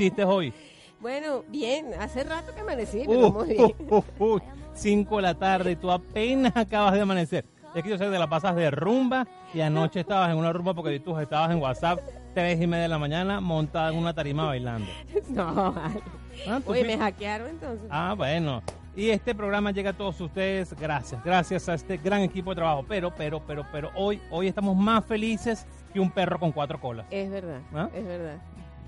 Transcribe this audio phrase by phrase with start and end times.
[0.00, 0.52] amaneciste hoy?
[1.00, 3.74] Bueno, bien, hace rato que amanecí, Uh, pero muy bien.
[3.90, 4.40] uh, uh, uh,
[4.74, 7.44] cinco de la tarde y tú apenas acabas de amanecer.
[7.74, 10.52] Es que yo sé que te la pasas de rumba y anoche estabas en una
[10.52, 12.00] rumba porque tú estabas en WhatsApp
[12.34, 14.90] tres y media de la mañana montada en una tarima bailando.
[15.28, 16.00] No, vale.
[16.48, 17.86] Ah, Oye, me hackearon entonces.
[17.90, 18.62] Ah, bueno.
[18.96, 22.84] Y este programa llega a todos ustedes gracias, gracias a este gran equipo de trabajo.
[22.88, 27.06] Pero, pero, pero, pero hoy, hoy estamos más felices que un perro con cuatro colas.
[27.10, 27.88] Es verdad, ¿Ah?
[27.94, 28.38] es verdad.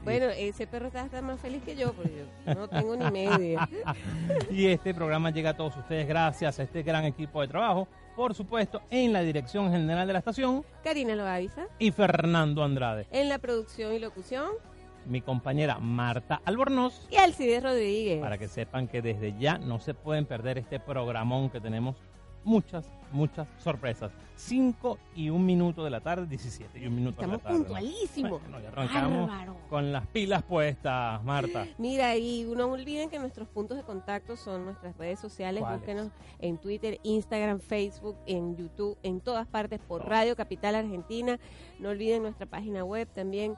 [0.05, 3.69] Bueno, ese perro está, más feliz que yo, porque yo no tengo ni media.
[4.51, 7.87] Y este programa llega a todos ustedes gracias a este gran equipo de trabajo.
[8.17, 13.07] Por supuesto, en la dirección general de la estación Karina Loaiza, y Fernando Andrade.
[13.11, 14.51] en la producción y locución,
[15.07, 17.07] Mi compañera Marta Albornoz.
[17.11, 18.21] y Alcides Rodríguez.
[18.21, 21.97] Para que sepan que desde ya no se pueden perder este programón que tenemos
[22.45, 24.13] muchas, muchas sorpresas.
[24.37, 27.59] 5 y un minuto de la tarde, 17 y un minuto Estamos de la tarde.
[27.59, 27.65] ¿no?
[27.65, 28.43] puntualísimos.
[28.43, 29.57] Bueno, ya arrancamos Bárbaro.
[29.69, 31.67] con las pilas puestas, Marta.
[31.79, 35.63] Mira, y no olviden que nuestros puntos de contacto son nuestras redes sociales.
[35.69, 36.09] Búsquenos
[36.41, 41.39] en Twitter, Instagram, Facebook, en YouTube, en todas partes por Radio Capital Argentina.
[41.79, 43.55] No olviden nuestra página web también,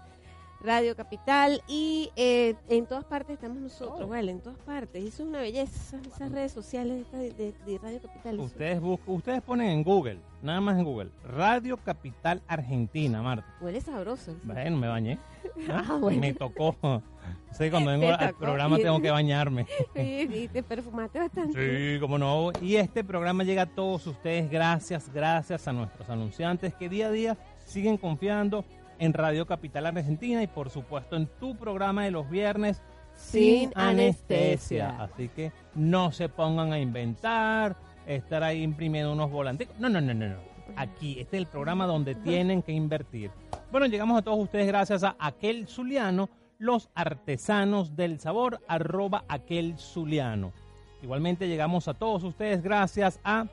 [0.65, 1.63] Radio Capital.
[1.69, 4.09] Y eh, en todas partes estamos nosotros, Oh.
[4.09, 4.33] ¿vale?
[4.33, 5.03] En todas partes.
[5.03, 8.41] Y eso es una belleza, esas redes sociales de, de- de Radio Capital.
[8.41, 13.47] Ustedes buscan, ustedes ponen en Google, nada más en Google, Radio Capital Argentina, Marta.
[13.61, 14.35] Huele sabroso.
[14.45, 15.19] Bueno, me bañé.
[15.71, 16.21] Ah, bueno.
[16.21, 16.75] Me tocó.
[17.57, 19.67] Que cuando vengo al programa tengo que bañarme.
[19.95, 21.95] Y, te perfumaste bastante.
[21.95, 22.51] Sí, cómo no.
[22.61, 27.11] Y este programa llega a todos ustedes gracias, gracias a nuestros anunciantes que día a
[27.13, 28.65] día siguen confiando
[28.99, 32.83] en Radio Capital Argentina y por supuesto en tu programa de los viernes
[33.15, 34.97] Sin anestesia.
[35.01, 39.69] Así que no se pongan a inventar, estar ahí imprimiendo unos volantes.
[39.79, 40.37] No, no, no, no, no.
[40.77, 43.31] Aquí, este es el programa donde tienen que invertir.
[43.71, 46.29] Bueno, llegamos a todos ustedes gracias a Aquel Zuliano,
[46.59, 50.53] los artesanos del sabor, arroba Aquel Zuliano.
[51.03, 53.47] Igualmente llegamos a todos ustedes gracias a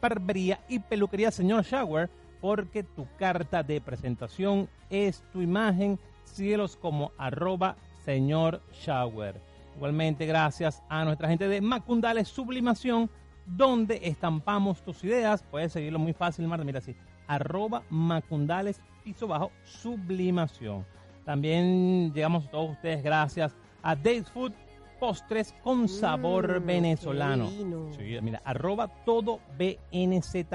[0.00, 2.10] Barbería y Peluquería Señor Shower,
[2.44, 5.98] porque tu carta de presentación es tu imagen.
[6.24, 7.74] Síguelos como arroba
[8.04, 9.40] Señor Shower.
[9.74, 13.08] Igualmente gracias a nuestra gente de Macundales Sublimación,
[13.46, 15.42] donde estampamos tus ideas.
[15.50, 16.66] Puedes seguirlo muy fácil, Marta.
[16.66, 16.94] Mira así,
[17.28, 20.84] arroba Macundales piso bajo sublimación.
[21.24, 24.52] También llegamos a todos ustedes gracias a Days Food
[25.00, 27.48] Postres con sabor Mm, venezolano.
[27.48, 30.52] Sí, mira, arroba todo bnzla.ar.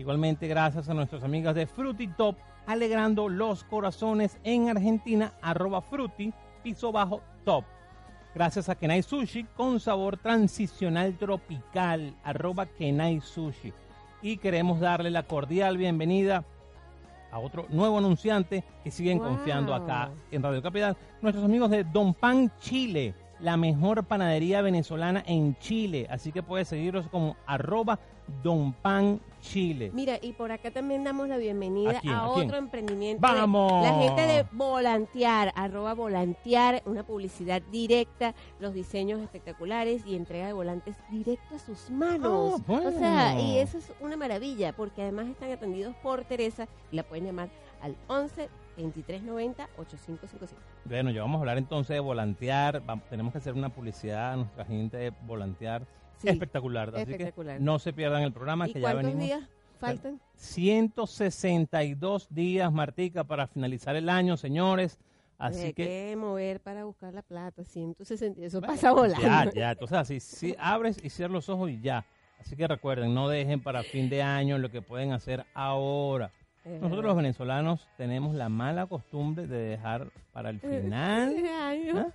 [0.00, 2.34] Igualmente gracias a nuestros amigos de Fruity Top,
[2.66, 7.66] alegrando los corazones en Argentina, arroba Fruity, piso bajo top.
[8.34, 13.74] Gracias a Kenai Sushi con sabor transicional tropical, arroba Kenai Sushi.
[14.22, 16.44] Y queremos darle la cordial bienvenida
[17.30, 19.28] a otro nuevo anunciante que siguen Wow.
[19.28, 20.96] confiando acá en Radio Capital.
[21.20, 26.06] Nuestros amigos de Don Pan Chile, la mejor panadería venezolana en Chile.
[26.10, 27.98] Así que puedes seguirlos como arroba
[28.42, 29.90] Don Pan Chile.
[29.94, 33.20] Mira, y por acá también damos la bienvenida ¿A otro emprendimiento.
[33.20, 33.82] ¡Vamos!
[33.82, 40.52] La gente de Volantear, arroba Volantear, una publicidad directa, los diseños espectaculares y entrega de
[40.52, 42.64] volantes directo a sus manos.
[42.66, 42.88] Bueno.
[42.88, 47.02] O sea, y eso es una maravilla, porque además están atendidos por Teresa y la
[47.02, 47.48] pueden llamar
[47.80, 48.48] al 11
[48.82, 50.62] 2390 8555.
[50.84, 52.82] Bueno, ya vamos a hablar entonces de volantear.
[53.08, 55.86] Tenemos que hacer una publicidad a nuestra gente de volantear.
[56.18, 56.88] Sí, espectacular.
[56.90, 57.58] Así espectacular.
[57.58, 59.26] que no se pierdan el programa ¿Y que ya cuántos venimos.
[59.26, 59.48] días
[59.78, 60.20] faltan?
[60.36, 64.98] 162 días, Martica, para finalizar el año, señores.
[65.38, 69.22] Así Hay que que mover para buscar la plata, 160, eso Bueno, pasa volando.
[69.22, 69.70] Ya, ya.
[69.70, 72.04] Entonces, así, sí, abres y cierras los ojos y ya.
[72.38, 76.30] Así que recuerden, no dejen para fin de año lo que pueden hacer ahora.
[76.64, 77.02] Es Nosotros verdad.
[77.08, 81.36] los venezolanos tenemos la mala costumbre de dejar para el final.
[81.94, 82.06] ¿Ah?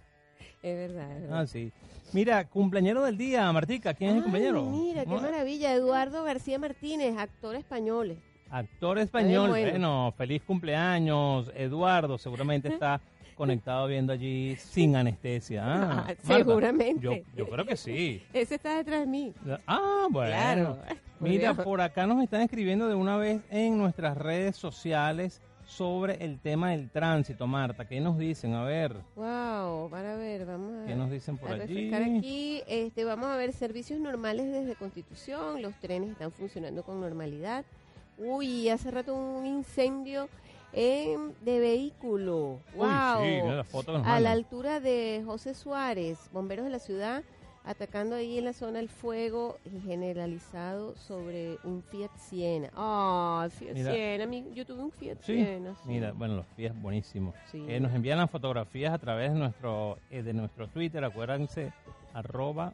[0.62, 1.42] Es verdad, es verdad.
[1.42, 1.72] Ah, sí.
[2.14, 3.94] Mira, cumpleañero del día, Martica.
[3.94, 4.64] ¿Quién es el cumpleañero?
[4.66, 5.74] Mira, qué maravilla.
[5.74, 8.18] Eduardo García Martínez, actor español.
[8.50, 9.50] Actor español.
[9.50, 9.70] bueno.
[9.72, 12.18] Bueno, feliz cumpleaños, Eduardo.
[12.18, 13.02] Seguramente está
[13.36, 15.64] conectado viendo allí sin anestesia.
[15.66, 17.02] Ah, Ah, seguramente.
[17.02, 18.24] Yo, yo creo que sí.
[18.34, 19.34] Ese está detrás de mí.
[19.68, 20.32] Ah, bueno.
[20.32, 20.78] Claro.
[21.20, 26.40] Mira, Por acá nos están escribiendo de una vez en nuestras redes sociales sobre el
[26.40, 27.88] tema del tránsito, Marta.
[27.88, 28.54] ¿Qué nos dicen?
[28.54, 31.92] A ver, Wow, para ver, vamos a, ¿qué nos dicen por a allí?
[31.94, 32.62] aquí.
[32.68, 35.62] Este, vamos a ver servicios normales desde Constitución.
[35.64, 37.66] Los trenes están funcionando con normalidad.
[38.20, 40.30] Uy, hace rato un incendio
[40.76, 42.60] en, de vehículo.
[42.76, 43.24] Uy, Wow.
[43.24, 47.24] sí, la foto a la altura de José Suárez, bomberos de la ciudad
[47.68, 52.70] atacando ahí en la zona el fuego generalizado sobre un Fiat Siena.
[52.76, 53.92] Ah, Fiat Mira.
[53.92, 55.74] Siena, mi- yo tuve un Fiat Sí, Siena.
[55.74, 55.82] sí.
[55.88, 57.34] mira, bueno, los pies buenísimos.
[57.52, 57.66] Sí.
[57.68, 61.74] Eh, nos envían las fotografías a través de nuestro eh, de nuestro Twitter, acuérdense,
[62.14, 62.74] arroba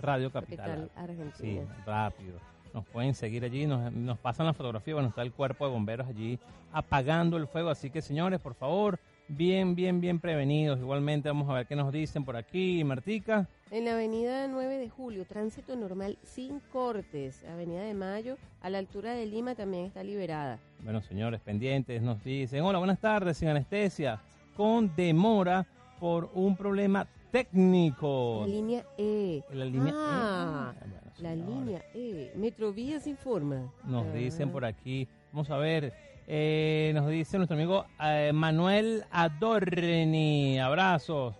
[0.00, 0.88] Radio Capital.
[0.92, 1.82] Capital Sí, Argentina.
[1.86, 2.38] rápido.
[2.74, 6.08] Nos pueden seguir allí, nos, nos pasan la fotografía, bueno, está el cuerpo de bomberos
[6.08, 6.38] allí
[6.72, 8.98] apagando el fuego, así que señores, por favor,
[9.28, 10.80] bien, bien, bien prevenidos.
[10.80, 13.48] Igualmente vamos a ver qué nos dicen por aquí, Martica.
[13.70, 17.44] En la avenida 9 de julio, tránsito normal sin cortes.
[17.44, 20.58] Avenida de Mayo, a la altura de Lima también está liberada.
[20.82, 24.20] Bueno, señores, pendientes, nos dicen, hola, buenas tardes, sin anestesia,
[24.56, 25.64] con demora
[26.00, 28.44] por un problema técnico.
[28.46, 29.42] Línea E.
[29.50, 31.03] En la línea Ah, E.
[31.24, 32.32] La línea E.
[32.36, 33.72] Metrovías informa.
[33.82, 34.12] Nos Ah.
[34.12, 35.94] dicen por aquí, vamos a ver,
[36.26, 41.34] eh, nos dice nuestro amigo eh, Manuel Adorni, abrazos.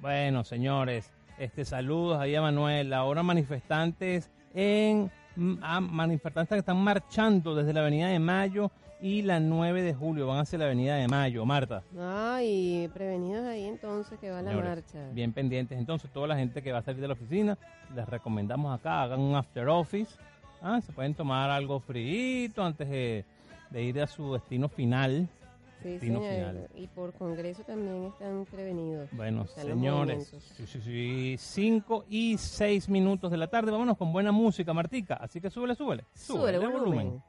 [0.00, 2.92] Bueno, señores, este saludos ahí a Manuel.
[2.92, 5.08] Ahora manifestantes en
[5.62, 8.72] ah, manifestantes que están marchando desde la Avenida de Mayo
[9.06, 11.84] y la 9 de julio van hacia la Avenida de Mayo, Marta.
[11.96, 15.10] Ay, prevenidos ahí entonces que va la marcha.
[15.12, 15.78] Bien pendientes.
[15.78, 17.56] Entonces, toda la gente que va a salir de la oficina,
[17.94, 20.16] les recomendamos acá, hagan un after office.
[20.60, 23.24] Ah, se pueden tomar algo frío antes de,
[23.70, 25.28] de ir a su destino final.
[25.82, 26.68] Sí, destino final.
[26.74, 29.08] Y por Congreso también están prevenidos.
[29.12, 33.70] Bueno, Están señores, sí, sí, sí, 5 y 6 minutos de la tarde.
[33.70, 35.14] Vámonos con buena música, Martica.
[35.14, 36.06] Así que súbele, súbele.
[36.12, 37.22] Sube el volumen.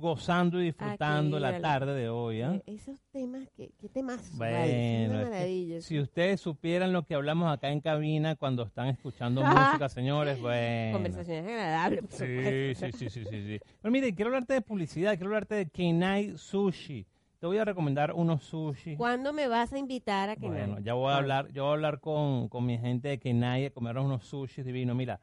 [0.00, 1.62] Gozando y disfrutando Aquí, la vale.
[1.62, 2.42] tarde de hoy.
[2.42, 2.54] ¿ah?
[2.54, 4.36] Eh, esos temas, ¿qué, qué temas?
[4.36, 9.42] Bueno, es que si ustedes supieran lo que hablamos acá en cabina cuando están escuchando
[9.44, 10.94] música, señores, bueno.
[10.94, 13.60] Conversaciones agradables, por Sí, sí, sí, sí, sí, sí.
[13.80, 17.06] Pero mire, quiero hablarte de publicidad, quiero hablarte de Kenai Sushi.
[17.38, 18.96] Te voy a recomendar unos sushi.
[18.96, 20.80] ¿Cuándo me vas a invitar a que Bueno, no?
[20.80, 23.70] ya voy a hablar, yo voy a hablar con, con mi gente de Kenai a
[23.70, 24.94] comer unos sushis divinos.
[24.94, 25.20] Mira,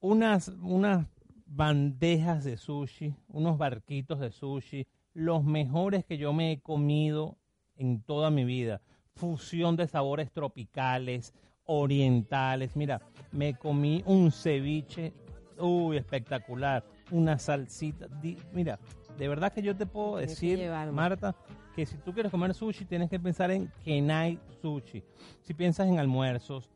[0.00, 1.06] unas, unas
[1.48, 7.36] bandejas de sushi, unos barquitos de sushi, los mejores que yo me he comido
[7.76, 8.80] en toda mi vida.
[9.14, 12.76] Fusión de sabores tropicales, orientales.
[12.76, 13.00] Mira,
[13.32, 15.12] me comí un ceviche,
[15.58, 16.84] uy, espectacular.
[17.10, 18.06] Una salsita.
[18.52, 18.78] mira,
[19.16, 20.60] de verdad que yo te puedo decir.
[20.92, 21.34] Marta,
[21.74, 25.02] que si tú quieres comer sushi, tienes que pensar en Kenai Sushi.
[25.42, 26.68] Si piensas en almuerzos,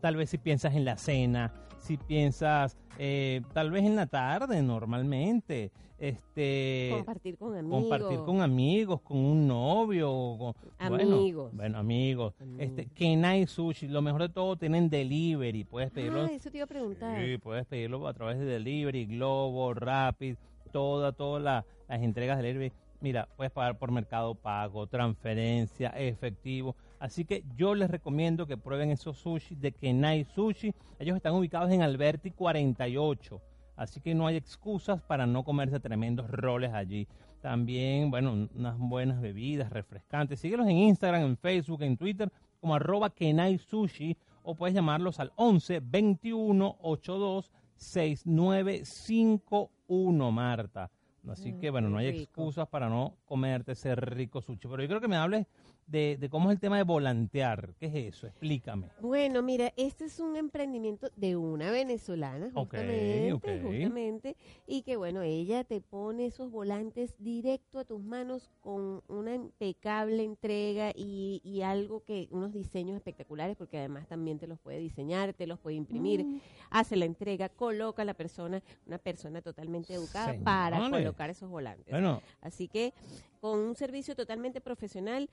[0.00, 4.62] tal vez si piensas en la cena, si piensas eh, tal vez en la tarde
[4.62, 7.80] normalmente, este compartir con amigos.
[7.82, 10.08] compartir con amigos, con un novio,
[10.38, 10.54] con,
[10.88, 11.52] bueno, Amigos.
[11.54, 12.34] Bueno, amigos.
[12.40, 12.60] Amigos.
[12.62, 16.22] Este, Kenai Sushi, lo mejor de todo tienen delivery, puedes pedirlo.
[16.22, 17.22] Ah, eso te iba a preguntar.
[17.24, 20.36] Sí, puedes pedirlo a través de Delivery, Globo, Rapid,
[20.72, 22.72] toda, todas la- las entregas de Delivery.
[23.02, 26.76] Mira, puedes pagar por Mercado Pago, transferencia, efectivo.
[27.00, 30.74] Así que yo les recomiendo que prueben esos sushi de Kenai Sushi.
[30.98, 33.40] Ellos están ubicados en Alberti 48.
[33.74, 37.08] Así que no hay excusas para no comerse tremendos roles allí.
[37.40, 40.40] También, bueno, unas buenas bebidas refrescantes.
[40.40, 42.30] Síguelos en Instagram, en Facebook, en Twitter
[42.60, 50.90] como arroba Kenai Sushi o puedes llamarlos al 11 21 82 6951, Marta.
[51.28, 52.24] Así que, bueno, no hay rico.
[52.24, 54.68] excusas para no comerte ese rico sushi.
[54.68, 55.46] Pero yo creo que me hables
[55.90, 57.74] de, de cómo es el tema de volantear.
[57.78, 58.26] ¿Qué es eso?
[58.28, 58.88] Explícame.
[59.00, 63.44] Bueno, mira, este es un emprendimiento de una venezolana, justamente, ok.
[63.62, 69.34] justamente, y que bueno, ella te pone esos volantes directo a tus manos con una
[69.34, 74.78] impecable entrega y, y algo que, unos diseños espectaculares, porque además también te los puede
[74.78, 76.40] diseñar, te los puede imprimir, Mm.
[76.70, 81.90] hace la entrega, coloca a la persona, una persona totalmente educada para colocar esos volantes.
[81.90, 82.92] Bueno, Así que
[83.40, 85.28] con un servicio totalmente profesional,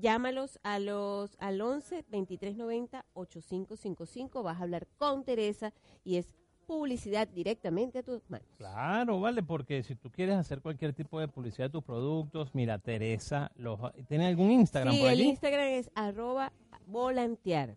[0.00, 5.72] llámalos a los al 11 2390 8555, vas a hablar con Teresa
[6.04, 6.34] y es
[6.66, 8.46] publicidad directamente a tus manos.
[8.56, 12.78] Claro, vale, porque si tú quieres hacer cualquier tipo de publicidad de tus productos, mira,
[12.78, 15.28] Teresa, los, ¿tiene algún Instagram Sí, por el allí?
[15.28, 16.52] Instagram es arroba
[16.86, 17.76] volantear.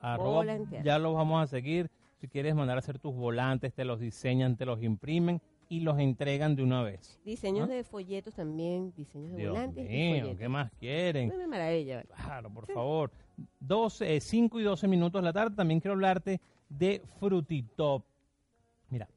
[0.00, 0.84] Arroba, volantear.
[0.84, 1.90] ya los vamos a seguir.
[2.20, 5.40] Si quieres mandar a hacer tus volantes, te los diseñan, te los imprimen
[5.72, 7.18] y los entregan de una vez.
[7.24, 7.72] Diseños ¿Ah?
[7.72, 10.38] de folletos también, diseños de Dios volantes y mío, folletos.
[10.38, 11.32] ¿qué más quieren?
[11.34, 12.02] Una maravilla.
[12.02, 13.10] Claro, por favor.
[13.58, 15.56] 12, 5 y 12 minutos de la tarde.
[15.56, 18.04] También quiero hablarte de Frutitop.
[18.90, 19.08] Mira,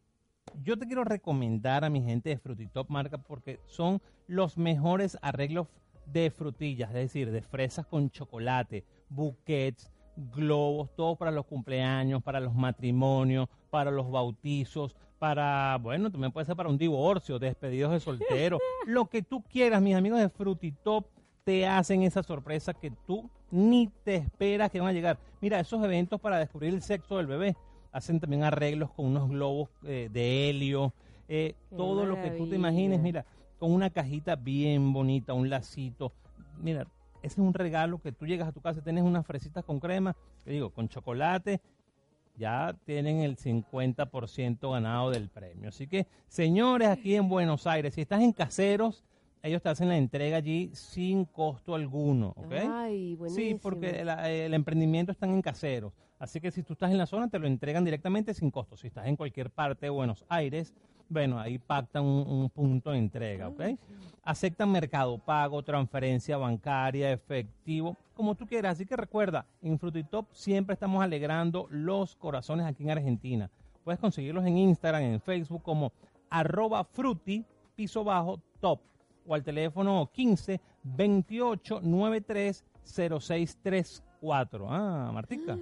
[0.64, 5.68] yo te quiero recomendar a mi gente de Frutitop marca porque son los mejores arreglos
[6.06, 12.40] de frutillas, es decir, de fresas con chocolate, buquets, globos, todo para los cumpleaños, para
[12.40, 18.00] los matrimonios, para los bautizos, para, bueno, también puede ser para un divorcio, despedidos de
[18.00, 21.08] soltero, lo que tú quieras, mis amigos de Frutitop
[21.44, 25.18] te hacen esa sorpresa que tú ni te esperas que van a llegar.
[25.42, 27.56] Mira, esos eventos para descubrir el sexo del bebé
[27.92, 30.94] hacen también arreglos con unos globos eh, de helio,
[31.28, 33.26] eh, todo lo que tú te imagines, mira,
[33.58, 36.12] con una cajita bien bonita, un lacito.
[36.62, 36.88] Mira,
[37.22, 39.80] ese es un regalo que tú llegas a tu casa y tienes unas fresitas con
[39.80, 41.62] crema, te digo, con chocolate,
[42.38, 45.70] ya tienen el 50% ganado del premio.
[45.70, 49.04] Así que, señores, aquí en Buenos Aires, si estás en caseros,
[49.42, 52.54] ellos te hacen la entrega allí sin costo alguno, ¿ok?
[52.68, 53.48] Ay, buenísimo.
[53.48, 55.94] Sí, porque el, el emprendimiento están en caseros.
[56.18, 58.78] Así que si tú estás en la zona, te lo entregan directamente sin costo.
[58.78, 60.74] Si estás en cualquier parte de Buenos Aires,
[61.10, 63.62] bueno, ahí pactan un, un punto de entrega, ¿ok?
[64.24, 68.74] Aceptan mercado pago, transferencia bancaria, efectivo, como tú quieras.
[68.74, 73.50] Así que recuerda, en Frutitop siempre estamos alegrando los corazones aquí en Argentina.
[73.84, 75.92] Puedes conseguirlos en Instagram, en Facebook como
[76.30, 77.46] arroba fruti,
[77.76, 78.80] piso bajo, top.
[79.28, 84.68] O al teléfono 15 28 93 0634.
[84.70, 85.58] Ah, Martica.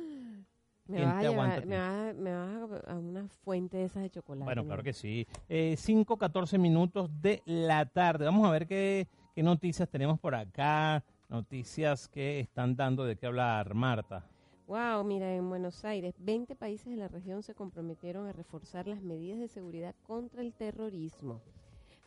[0.85, 4.09] Me ¿Quién vas, a llevar, me, vas, me vas a, una fuente de esas de
[4.09, 4.43] chocolate.
[4.43, 4.67] Bueno, ¿no?
[4.67, 5.25] claro que sí.
[5.47, 8.25] Eh, 5, 14 minutos de la tarde.
[8.25, 11.03] Vamos a ver qué, qué noticias tenemos por acá.
[11.29, 14.25] Noticias que están dando de qué hablar, Marta.
[14.67, 19.01] Wow, mira, en Buenos Aires, 20 países de la región se comprometieron a reforzar las
[19.01, 21.41] medidas de seguridad contra el terrorismo.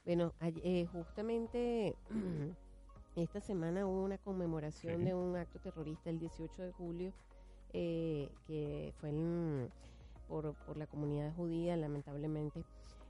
[0.05, 1.95] Bueno, eh, justamente
[3.17, 5.05] esta semana hubo una conmemoración Sí.
[5.05, 7.13] de un acto terrorista el 18 de julio,
[7.73, 9.71] eh, que fue en-
[10.29, 12.65] por, por la comunidad judía, lamentablemente.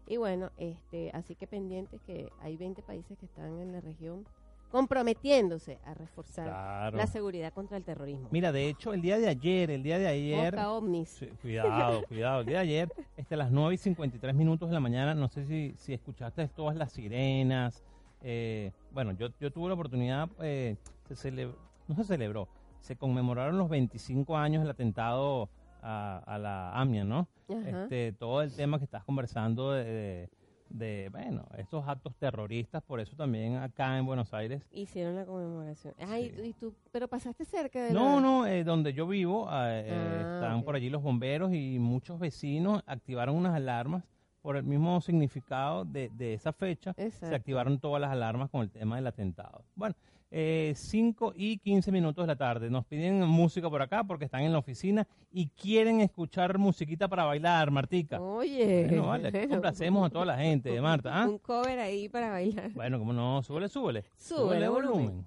[0.07, 4.25] Y bueno, este, así que pendientes que hay 20 países que están en la región
[4.71, 6.97] comprometiéndose a reforzar Claro.
[6.99, 8.29] la seguridad contra el terrorismo.
[8.31, 11.09] Mira, de hecho, el día de ayer, el día de ayer, Boca ovnis.
[11.11, 12.41] Sí, cuidado, cuidado.
[12.41, 15.29] El día de ayer, este, a las 9 y 53 minutos de la mañana, no
[15.29, 17.83] sé si, si escuchaste todas las sirenas.
[18.23, 20.77] eh, bueno, yo, yo tuve la oportunidad, eh,
[21.09, 21.55] se cele-
[21.89, 22.49] no se celebró,
[22.87, 25.49] se conmemoraron los 25 años del atentado
[25.83, 27.29] a, a la AMIA, ¿no?
[27.49, 27.83] Ajá.
[27.83, 30.31] Este, todo el tema que estás conversando de, de-
[30.69, 35.95] de, bueno, estos actos terroristas, por eso también acá en Buenos Aires Hicieron la conmemoración.
[36.09, 36.43] Ay, Sí.
[36.49, 38.21] y tú, pero pasaste cerca de No, la...
[38.21, 42.19] no, eh, donde yo vivo, eh, eh, Ah, están por allí los bomberos y muchos
[42.19, 44.03] vecinos activaron unas alarmas
[44.43, 46.95] por el mismo significado de, de esa fecha.
[47.11, 49.63] Se activaron todas las alarmas con el tema del atentado.
[49.77, 49.95] Bueno,
[50.31, 52.71] 5 y 15 minutos de la tarde.
[52.71, 57.25] Nos piden música por acá porque están en la oficina y quieren escuchar musiquita para
[57.25, 58.21] bailar, Martica.
[58.21, 58.87] Oye.
[58.89, 61.23] Bueno, vale, aquí complacemos a toda la gente, Marta.
[61.23, 61.29] ¿ah?
[61.29, 62.73] Un cover ahí para bailar.
[62.73, 64.05] Bueno, como no, súbele, súbele.
[64.17, 65.27] Súbele volumen.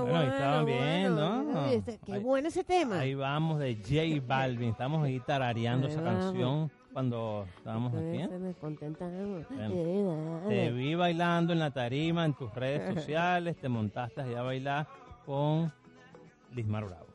[0.00, 0.80] Bueno, Bueno, estaban bueno.
[1.44, 1.60] viendo.
[1.66, 2.98] Uy, este- qué Ahí- bueno ese tema.
[3.00, 4.70] Ahí vamos de J Balvin.
[4.70, 6.24] Estamos ahí tarareando Ahí esa vamos.
[6.24, 8.16] canción cuando estábamos aquí.
[8.18, 8.28] ¿eh?
[8.28, 9.46] Se me contentamos.
[9.48, 12.82] Bueno, Te vi bailando en la tarima, en tus redes
[13.16, 14.86] sociales, te montaste ahí a bailar
[15.26, 15.72] con
[16.54, 17.06] Lismar Bravo.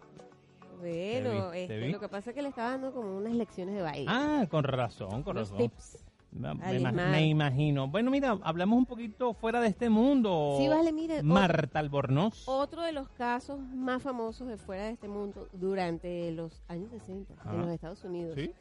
[0.79, 1.91] Bueno, Te vi, te este, vi.
[1.91, 4.05] lo que pasa es que le estaba dando como unas lecciones de baile.
[4.07, 5.57] Ah, con razón, con unos razón.
[5.69, 6.03] tips.
[6.31, 7.87] Me, me imagino.
[7.87, 10.55] Bueno, mira, hablamos un poquito fuera de este mundo.
[10.59, 12.47] Sí, vale, mire, Marta Albornoz.
[12.47, 17.33] Otro de los casos más famosos de fuera de este mundo durante los años 60
[17.39, 17.53] Ajá.
[17.53, 18.35] en los Estados Unidos.
[18.35, 18.51] Sí.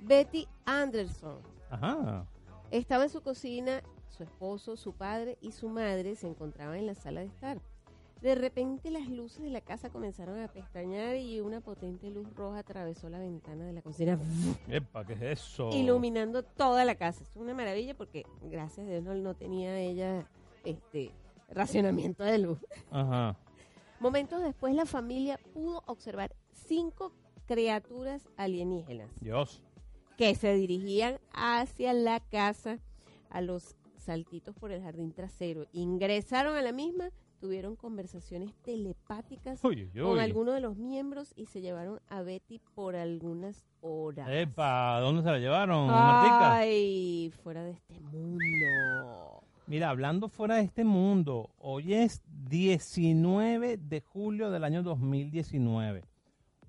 [0.00, 1.36] Betty Anderson
[1.70, 2.26] Ajá.
[2.70, 6.94] estaba en su cocina, su esposo, su padre y su madre se encontraban en la
[6.94, 7.60] sala de estar.
[8.22, 12.60] De repente las luces de la casa comenzaron a pestañear y una potente luz roja
[12.60, 14.16] atravesó la ventana de la cocina,
[14.68, 15.70] Epa, ¿qué es eso?
[15.72, 17.24] iluminando toda la casa.
[17.24, 20.24] Es una maravilla porque gracias a Dios no, no tenía ella
[20.64, 21.10] este
[21.50, 22.58] racionamiento de luz.
[22.92, 23.36] Ajá.
[23.98, 27.12] Momentos después la familia pudo observar cinco
[27.46, 29.62] criaturas alienígenas Dios.
[30.16, 32.78] que se dirigían hacia la casa
[33.30, 35.66] a los saltitos por el jardín trasero.
[35.72, 37.10] Ingresaron a la misma,
[37.42, 40.20] tuvieron conversaciones telepáticas Uy, uy, con uy.
[40.20, 44.28] algunos de los miembros y se llevaron a Betty por algunas horas.
[44.30, 46.54] Epa, ¿dónde se la llevaron, Martica?
[46.58, 49.42] Ay, fuera de este mundo.
[49.66, 56.04] Mira, hablando fuera de este mundo, hoy es 19 de julio del año 2019.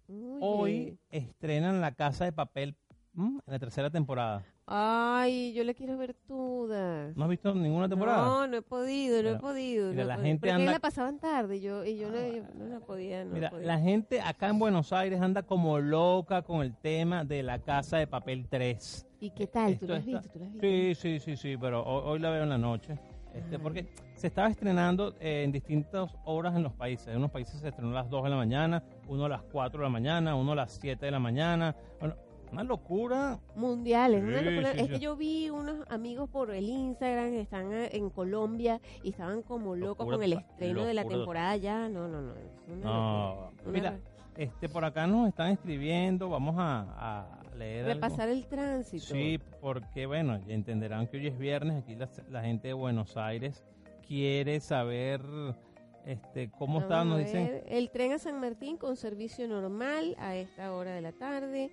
[0.08, 0.38] Oye.
[0.42, 2.76] Hoy estrenan La Casa de Papel
[3.16, 3.40] ¿m?
[3.46, 4.44] en la tercera temporada.
[4.65, 7.15] Ay, yo le quiero ver todas.
[7.17, 8.23] ¿No has visto ninguna temporada?
[8.26, 9.89] No, no he podido, no he podido.
[9.91, 10.23] mira, no la he podido.
[10.28, 13.26] gente Porque anda- la pasaban tarde y yo, y yo no, yo no la podía.
[13.26, 13.67] No Mira, podía.
[13.67, 17.97] la gente acá en Buenos Aires anda como loca con el tema de La Casa
[17.97, 19.06] de Papel 3.
[19.19, 19.78] ¿Y qué tal?
[19.78, 20.30] ¿Tú lo has visto?
[20.30, 20.65] ¿Tú lo has visto?
[20.67, 22.97] Sí, sí, sí, sí, pero hoy, hoy la veo en la noche.
[23.34, 27.08] Este, porque se estaba estrenando eh, en distintas horas en los países.
[27.08, 29.80] En unos países se estrenó a las 2 de la mañana, uno a las 4
[29.80, 31.76] de la mañana, uno a las 7 de la mañana.
[31.99, 32.15] Bueno,
[32.54, 33.39] una locura.
[33.56, 34.72] Mundiales, una Sí, locura.
[34.74, 34.92] sí, es sí.
[34.94, 39.76] que yo vi unos amigos por el Instagram están eh, en Colombia y estaban como
[39.76, 41.89] locos Locura con el estreno de la temporada ya.
[41.89, 42.34] No, no, no.
[42.36, 43.72] es una No, locura.
[43.72, 44.00] Mira,
[44.38, 47.94] este, por acá nos están escribiendo, vamos a, a leer algo.
[47.96, 49.06] repasar el tránsito.
[49.06, 53.16] Sí, porque bueno, ya entenderán que hoy es viernes, aquí la, la gente de Buenos
[53.18, 53.63] Aires
[54.08, 55.22] quiere saber
[56.06, 57.62] este cómo está, nos dicen.
[57.68, 61.72] El tren a San Martín con servicio normal a esta hora de la tarde.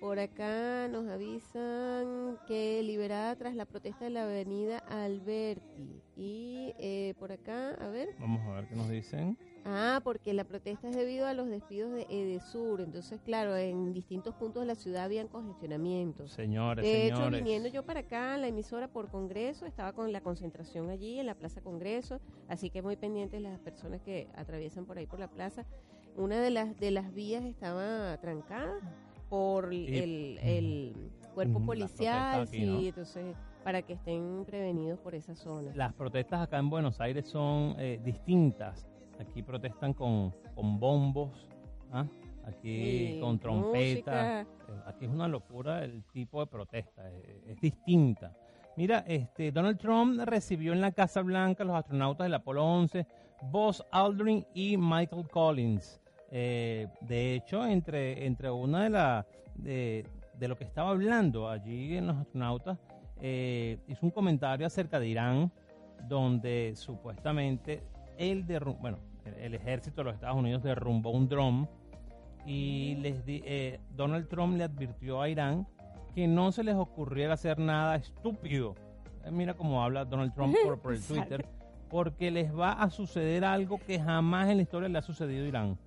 [0.00, 6.00] Por acá nos avisan que liberada tras la protesta de la avenida Alberti.
[6.16, 8.10] Y eh, por acá, a ver.
[8.20, 9.36] Vamos a ver qué nos dicen.
[9.64, 12.80] Ah, porque la protesta es debido a los despidos de Edesur.
[12.80, 16.30] Entonces, claro, en distintos puntos de la ciudad habían congestionamientos.
[16.30, 17.42] Señores, De hecho, señores.
[17.42, 21.34] viniendo yo para acá, la emisora por Congreso, estaba con la concentración allí en la
[21.34, 25.66] Plaza Congreso, así que muy pendientes las personas que atraviesan por ahí por la plaza.
[26.16, 28.74] Una de las de las vías estaba trancada
[29.28, 35.72] por Y- el, el cuerpo policial, entonces para que estén prevenidos por esa zona.
[35.74, 38.88] Las protestas acá en Buenos Aires son eh, distintas.
[39.20, 41.48] Aquí protestan con, con bombos,
[41.92, 42.06] ¿ah?
[42.46, 44.46] aquí Sí, con trompetas.
[44.46, 48.34] Eh, Aquí es una locura el tipo de protesta, eh, es distinta.
[48.76, 53.06] Mira, este Donald Trump recibió en la Casa Blanca a los astronautas del Apolo 11,
[53.50, 56.00] Buzz Aldrin y Michael Collins.
[56.30, 60.06] Eh, de hecho, entre, entre una de las de,
[60.38, 62.78] de lo que estaba hablando allí en los astronautas,
[63.20, 65.50] eh, hizo un comentario acerca de Irán,
[66.06, 67.82] donde supuestamente
[68.18, 71.68] el derrum- bueno, el, el ejército de los Estados Unidos derrumbó un dron
[72.46, 75.66] y les di- eh, Donald Trump le advirtió a Irán
[76.14, 78.74] que no se les ocurriera hacer nada estúpido.
[79.24, 81.46] Eh, mira cómo habla Donald Trump por, por el Twitter,
[81.90, 85.48] porque les va a suceder algo que jamás en la historia le ha sucedido a
[85.48, 85.78] Irán.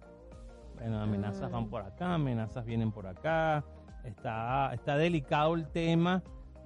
[0.82, 1.50] Amenazas Ah.
[1.50, 3.64] van por acá, amenazas vienen por acá.
[4.04, 6.24] Está, está delicado el tema.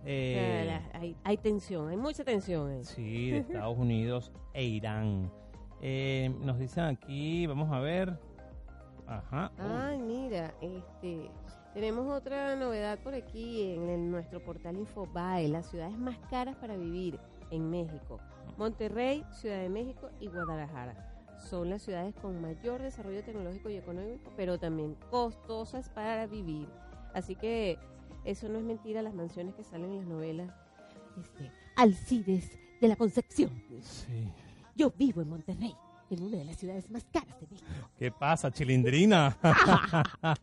[0.08, 2.70] eh, La- hay, hay tensión, hay mucha tensión.
[2.70, 2.84] ahí.
[2.84, 5.32] Sí, de Estados Unidos e Irán.
[5.82, 8.18] Eh, nos dicen aquí, vamos a ver.
[9.08, 9.52] Ajá.
[9.58, 11.30] uy, Ay, mira, este,
[11.74, 16.76] tenemos otra novedad por aquí en, el- nuestro portal Infobae, las ciudades más caras para
[16.78, 17.20] vivir
[17.52, 18.20] en México.
[18.58, 21.15] Monterrey, Ciudad de México y Guadalajara.
[21.40, 26.68] Son las ciudades con mayor desarrollo tecnológico y económico, pero también costosas para vivir.
[27.14, 27.78] Así que
[28.24, 30.52] eso no es mentira, las mansiones que salen en las novelas.
[31.20, 33.52] Este, Alcides de la Concepción.
[33.82, 34.32] sí.
[34.78, 35.74] Yo vivo en Monterrey,
[36.10, 37.90] en una de las ciudades más caras de México.
[37.98, 39.38] ¿Qué pasa, chilindrina?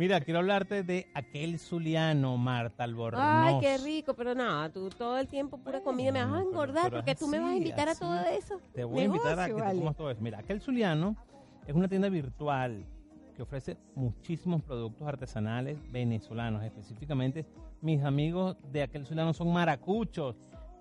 [0.00, 3.20] Mira, quiero hablarte de aquel zuliano, Marta Albornoz.
[3.22, 6.40] Ay, qué rico, pero no, tú todo el tiempo pura comida me vas a Bueno,
[6.46, 8.58] pero- engordar pero porque tú me vas a así, invitar a todo eso.
[8.72, 9.78] Te voy a invitar a que te vale.
[9.78, 10.22] comas todo eso.
[10.22, 11.16] Mira, aquel zuliano
[11.66, 12.82] es una tienda virtual
[13.36, 16.64] que ofrece muchísimos productos artesanales venezolanos.
[16.64, 17.44] Específicamente,
[17.82, 20.34] mis amigos de aquel zuliano son maracuchos.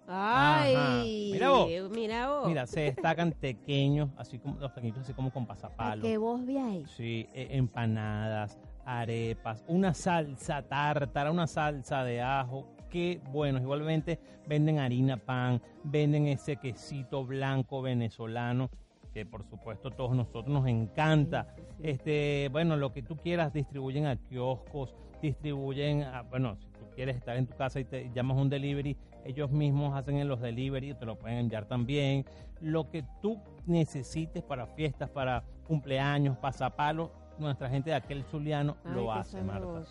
[0.08, 1.04] Ay, Ajá.
[1.04, 1.70] Mira vos.
[1.92, 2.48] mira vos.
[2.48, 6.02] Mira, se destacan pequeños, así como los pequeñitos, así como con Para pasapalo.
[6.04, 6.90] que vos veáis.
[6.92, 8.58] Sí, e- empanadas,
[8.90, 12.68] arepas, una salsa tártara, una salsa de ajo.
[12.90, 13.60] Qué bueno.
[13.60, 18.70] Igualmente venden harina pan, venden ese quesito blanco venezolano
[19.14, 21.48] que por supuesto todos nosotros nos encanta.
[21.82, 27.16] Este, bueno, lo que tú quieras distribuyen a kioscos, distribuyen a, bueno, si tú quieres
[27.16, 30.94] estar en tu casa y te llamas un delivery, ellos mismos hacen en los delivery,
[30.94, 32.26] te lo pueden enviar también.
[32.62, 38.94] Lo que tú necesites para fiestas, para cumpleaños, pasapalo, nuestra gente de aquel zuliano Ay,
[38.94, 39.84] lo hace, Marta.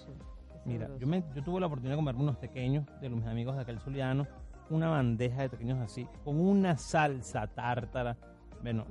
[0.64, 3.56] Mira, yo, me, yo tuve la oportunidad de comerme unos pequeños de los mis amigos
[3.56, 4.26] de aquel zuliano,
[4.70, 8.16] una bandeja de pequeños así, con una salsa tártara.
[8.60, 8.84] Bueno,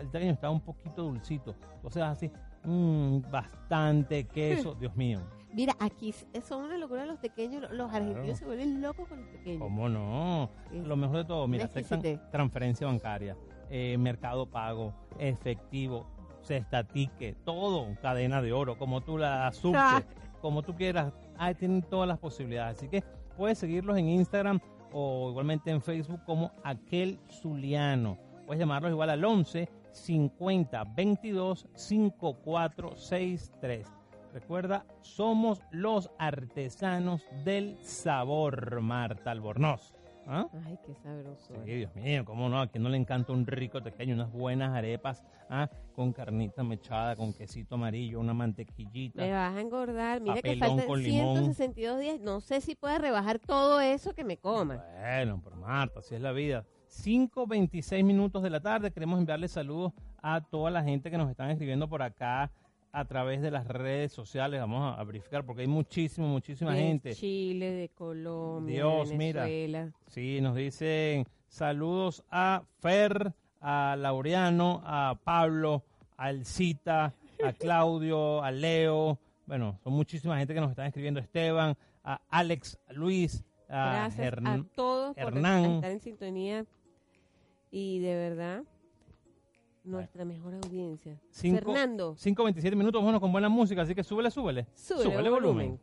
[0.00, 1.54] el pequeño estaba un poquito dulcito,
[1.90, 2.30] sea, así,
[2.64, 5.20] mm, bastante queso, Dios mío,
[5.52, 7.62] Mira, aquí son una locura los pequeños.
[7.62, 8.06] lo- Los Claro.
[8.06, 9.60] argentinos se vuelven locos con los pequeños.
[9.60, 10.50] ¿cómo no?
[10.72, 10.80] Sí.
[10.80, 13.36] Lo mejor de todo, mira, aceptan transferencia bancaria,
[13.70, 16.06] eh, mercado pago, efectivo,
[16.44, 20.02] cesta ticket, todo, cadena de oro, como tú la subte, Ah.
[20.40, 22.78] como tú quieras, ahí tienen todas las posibilidades.
[22.78, 23.02] Así que
[23.36, 24.60] puedes seguirlos en Instagram
[24.92, 28.18] o igualmente en Facebook como aquel Zuliano.
[28.46, 33.86] Puedes llamarlos igual al 11 50 22 5463.
[34.32, 39.94] Recuerda, somos los artesanos del sabor, Marta Albornoz.
[40.26, 40.46] ¿Ah?
[40.66, 41.54] Ay, qué sabroso.
[41.64, 44.74] Sí, Dios mío, cómo no, a quien no le encanta un rico pequeño, unas buenas
[44.74, 45.68] arepas, ¿ah?
[45.94, 49.22] con carnita mechada, con quesito amarillo, una mantequillita.
[49.22, 50.20] Me vas a engordar.
[50.20, 51.36] Mira que faltan con limón.
[51.36, 52.20] 162 días.
[52.20, 54.82] No sé si puedes rebajar todo eso que me coma.
[54.98, 56.64] Bueno, por Marta, así es la vida.
[56.88, 61.50] 5.26 minutos de la tarde, queremos enviarle saludos a toda la gente que nos están
[61.50, 62.50] escribiendo por acá
[62.96, 64.60] a través de las redes sociales.
[64.60, 67.14] Vamos a, a verificar porque hay muchísima, muchísima de gente.
[67.14, 69.44] Chile, de Colombia, Dios, de mira.
[69.44, 69.92] Venezuela.
[70.06, 75.82] Sí, nos dicen saludos a Fer, a Laureano, a Pablo,
[76.16, 77.12] a Elcita,
[77.44, 79.18] a Claudio, a Leo.
[79.46, 81.18] Bueno, son muchísima gente que nos están escribiendo.
[81.20, 85.64] Esteban, a Alex, a Luis, a Gracias Hern- a todos por Hernán.
[85.76, 86.64] estar en sintonía.
[87.70, 88.62] Y de verdad,
[89.84, 91.20] nuestra mejor audiencia.
[91.30, 94.66] Cinco- Fernando, 5.27 minutos, bueno, con buena música, así que súbele, súbele.
[95.04, 95.80] súbele, volumen.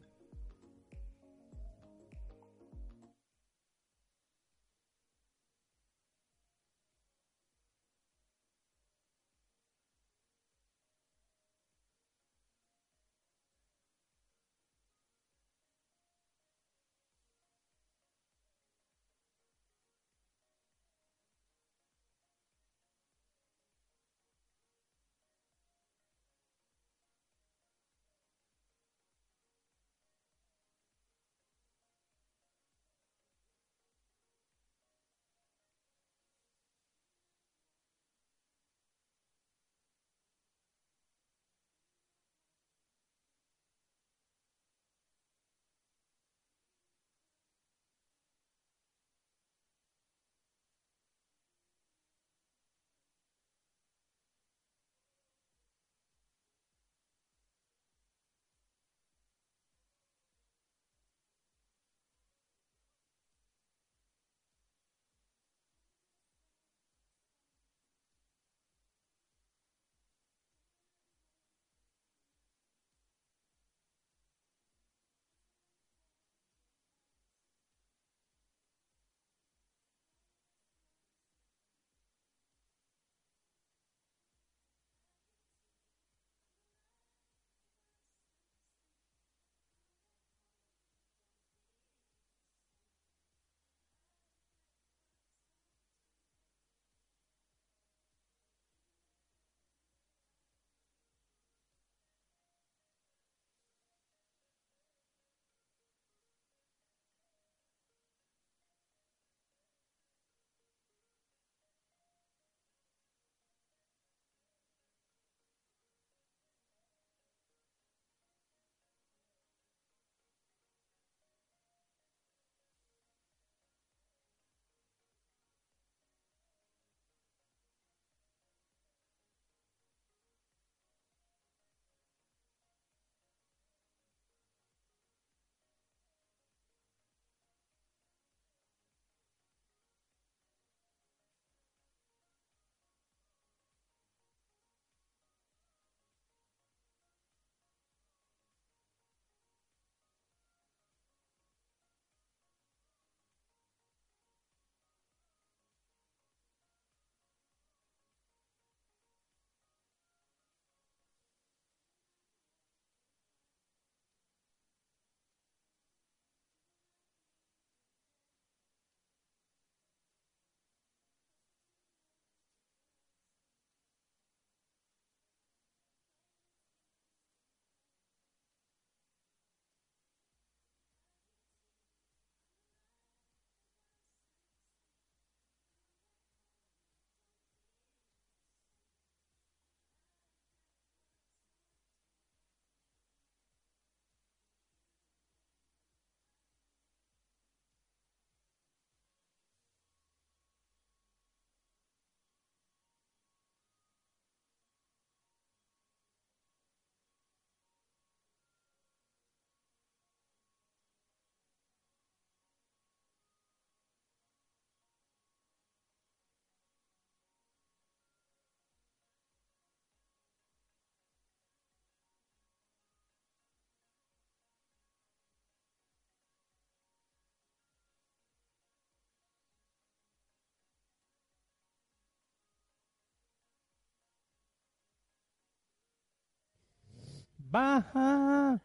[237.52, 238.62] Baja,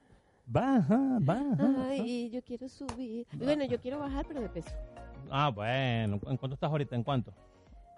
[0.46, 1.87] baja, baja.
[1.90, 3.27] Ay, yo quiero subir.
[3.33, 4.70] Bueno, yo quiero bajar, pero de peso.
[5.29, 6.20] Ah, bueno.
[6.29, 6.94] ¿En cuánto estás ahorita?
[6.94, 7.33] ¿En cuánto?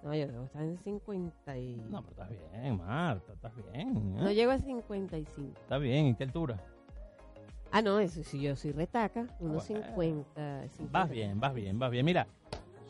[0.02, 1.76] No, yo debo estar en 50 y...
[1.90, 3.88] No, pero estás bien, Marta, estás bien.
[3.90, 4.22] ¿eh?
[4.22, 5.58] No llego a 55.
[5.60, 6.56] Está bien, ¿y qué altura?
[7.70, 9.84] Ah, no, eso sí, yo soy retaca, unos Bueno.
[9.92, 10.84] 50, 50.
[10.90, 12.06] Vas bien, vas bien, vas bien.
[12.06, 12.26] Mira,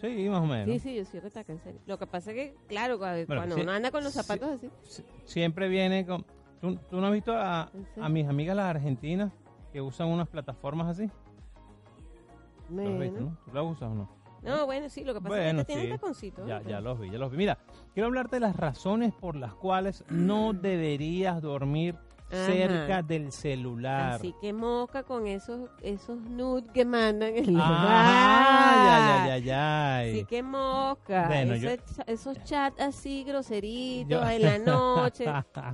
[0.00, 0.66] sí, más o menos.
[0.66, 1.80] Sí, sí, yo soy retaca, en serio.
[1.87, 5.68] Lo que pasa es que, claro, cuando uno anda con los zapatos así, Sie- Siempre
[5.68, 6.24] viene con...
[6.61, 9.33] ¿Tú, tú no has visto a, a mis amigas las argentinas
[9.73, 11.11] que usan unas plataformas así?
[12.71, 13.21] ¿Lo has visto, bueno.
[13.21, 13.38] no?
[13.44, 14.18] ¿Tú las usas o no?
[14.42, 15.92] No, bueno, sí, lo que pasa Bueno, es que tienen sí.
[15.92, 16.47] taconcitos.
[16.47, 17.38] Ya, ya los vi, ya los vi.
[17.38, 17.59] Mira,
[17.92, 21.97] quiero hablarte de las razones por las cuales no deberías dormir
[22.31, 22.47] Ajá.
[22.47, 24.12] cerca del celular.
[24.14, 29.99] Así que mosca con esos esos nudes que mandan en el Ah, ya, ya, ya,
[30.01, 31.27] Así que mosca.
[31.29, 35.25] Bueno, Ese yo- cha- esos chats así groseritos Yo- en la noche.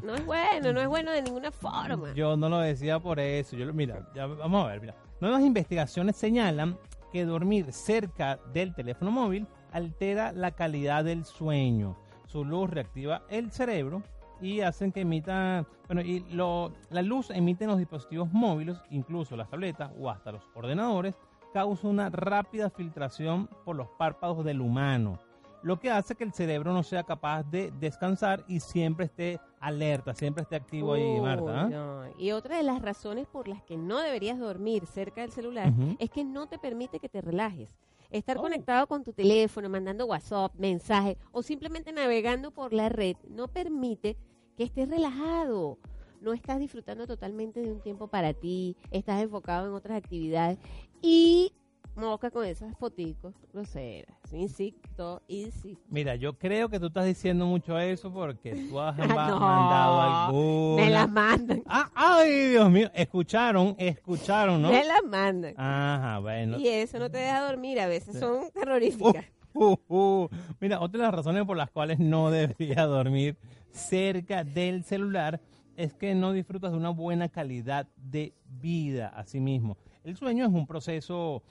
[0.03, 2.12] No es bueno, no es bueno de ninguna forma.
[2.14, 3.57] Yo no lo decía por eso.
[3.57, 4.95] Yo mira, ya vamos a ver, mira.
[5.21, 6.79] Nuevas investigaciones señalan
[7.12, 11.97] que dormir cerca del teléfono móvil altera la calidad del sueño.
[12.27, 14.03] Su luz reactiva el cerebro
[14.44, 19.48] y hacen que emita, bueno, y lo, la luz emiten los dispositivos móviles, incluso las
[19.48, 21.14] tabletas o hasta los ordenadores,
[21.54, 25.18] causa una rápida filtración por los párpados del humano,
[25.62, 30.12] lo que hace que el cerebro no sea capaz de descansar y siempre esté alerta,
[30.12, 31.62] siempre esté activo ahí, Marta.
[31.62, 31.68] ¿ah?
[31.70, 32.02] no.
[32.18, 36.11] Y otra de las razones por las que no deberías dormir cerca del celular es
[36.11, 37.70] que no te permite que te relajes.
[38.11, 38.42] Estar Oh.
[38.42, 44.16] conectado con tu teléfono, mandando WhatsApp, mensajes o simplemente navegando por la red no permite
[44.57, 45.79] que estés relajado.
[46.21, 50.59] No estás disfrutando totalmente de un tiempo para ti, estás enfocado en otras actividades
[51.03, 51.53] y
[51.97, 54.17] mosca con esas foticos groseras.
[54.33, 55.85] Insisto, insisto.
[55.90, 60.01] Mira, yo creo que tú estás diciendo mucho eso porque tú has Ah, no, mandado
[60.01, 60.83] alguna.
[60.85, 64.71] Me las mandan, Ah, ay, Dios mío, escucharon, escucharon, ¿no?
[64.71, 65.55] me las mandan.
[65.59, 66.59] Ajá, bueno.
[66.59, 69.27] Y eso no te deja dormir, a veces son terroríficas.
[69.55, 70.29] Uh, uh.
[70.61, 73.37] Mira, otra de las razones por las cuales no debería dormir
[73.71, 75.40] cerca del celular
[75.77, 79.77] es que no disfrutas de una buena calidad de vida a sí mismo.
[80.02, 81.42] El sueño es un proceso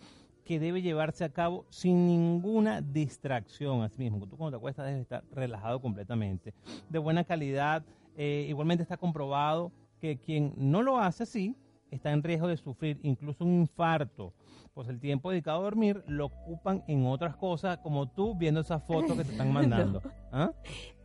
[0.43, 4.28] que debe llevarse a cabo sin ninguna distracción a sí mismo.
[4.28, 6.54] Tú cuando te acuestas debes estar relajado completamente,
[6.89, 7.86] de buena calidad.
[8.16, 11.56] Eh, igualmente está comprobado que quien no lo hace así
[11.94, 14.34] está en riesgo de sufrir incluso un infarto,
[14.74, 18.84] pues el tiempo dedicado a dormir lo ocupan en otras cosas, como tú viendo esas
[18.84, 20.02] fotos que te están mandando.
[20.32, 20.52] ¿Ah?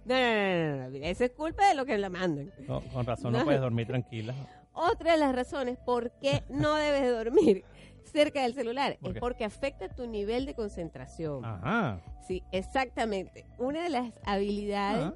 [0.04, 2.50] No, no, no, no, eso es culpa de lo que la mandan.
[2.66, 3.44] No, con razón no No.
[3.44, 4.34] puedes dormir tranquila.
[4.72, 7.64] Otra de las razones por qué no debes de dormir
[8.04, 11.44] cerca del celular ¿Por es porque afecta tu nivel de concentración.
[11.44, 12.00] Ajá.
[12.26, 13.44] Sí, exactamente.
[13.58, 15.14] Una de las habilidades Ajá.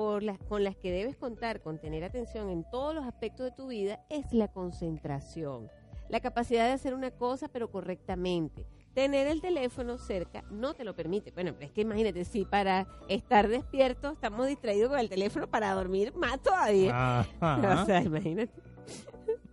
[0.00, 3.52] Por las, con las que debes contar con tener atención en todos los aspectos de
[3.52, 5.68] tu vida es la concentración.
[6.08, 8.64] La capacidad de hacer una cosa pero correctamente.
[8.94, 11.32] Tener el teléfono cerca no te lo permite.
[11.32, 15.74] Bueno, pero es que imagínate, si para estar despierto estamos distraídos con el teléfono para
[15.74, 17.20] dormir más todavía.
[17.20, 17.82] Ajá.
[17.82, 18.54] O sea, imagínate.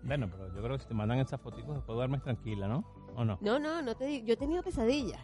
[0.01, 2.85] Bueno, pero yo creo que si te mandan esas fotos después duermes tranquila, ¿no?
[3.17, 3.37] ¿O no?
[3.41, 4.25] No, no, no te digo.
[4.27, 5.19] Yo he tenido pesadillas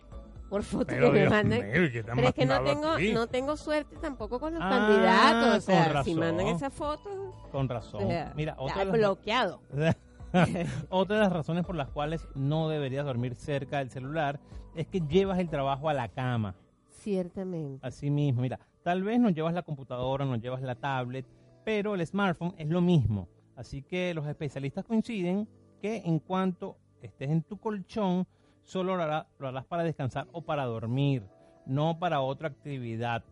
[0.54, 1.68] por fotos Pero que me mandan.
[1.72, 4.54] mío, ¿y qué te han Pero es que no tengo, no tengo suerte tampoco con
[4.54, 5.58] los Ah, candidatos.
[5.58, 7.12] O sea, con si mandan esas fotos,
[7.52, 8.08] Con o razón.
[8.08, 9.62] sea, Mira, otra bloqueado.
[10.90, 14.40] Otra de las razones por las cuales no deberías dormir cerca del celular
[14.76, 16.54] es que llevas el trabajo a la cama.
[16.92, 17.86] Ciertamente.
[17.86, 21.26] Así mismo, mira, tal vez no llevas la computadora, no llevas la tablet,
[21.66, 23.28] pero el smartphone es lo mismo.
[23.56, 25.48] Así que los especialistas coinciden
[25.82, 28.26] que en cuanto estés en tu colchón,
[28.64, 31.24] solo lo, hará- lo harás para descansar o para dormir,
[31.66, 33.24] no para otra actividad.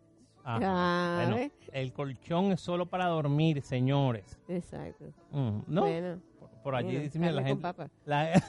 [0.44, 4.40] Ah, bueno, el colchón es solo para dormir, señores.
[4.48, 5.06] Exacto.
[5.32, 5.82] Mm, ¿No?
[5.82, 7.68] Bueno, por, por allí mira, dice, mira, la gente,
[8.06, 8.42] la,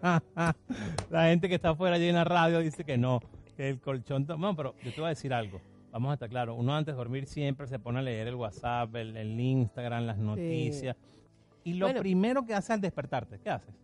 [1.10, 3.20] la gente que está afuera allí en la radio dice que no,
[3.56, 4.26] que el colchón...
[4.38, 5.60] No, pero yo te voy a decir algo.
[5.92, 6.56] Vamos a estar claros.
[6.58, 10.18] Uno antes de dormir siempre se pone a leer el WhatsApp, el, el Instagram, las
[10.18, 10.96] noticias.
[11.64, 12.00] Y lo Bueno.
[12.00, 13.74] primero que haces al despertarte, ¿qué haces?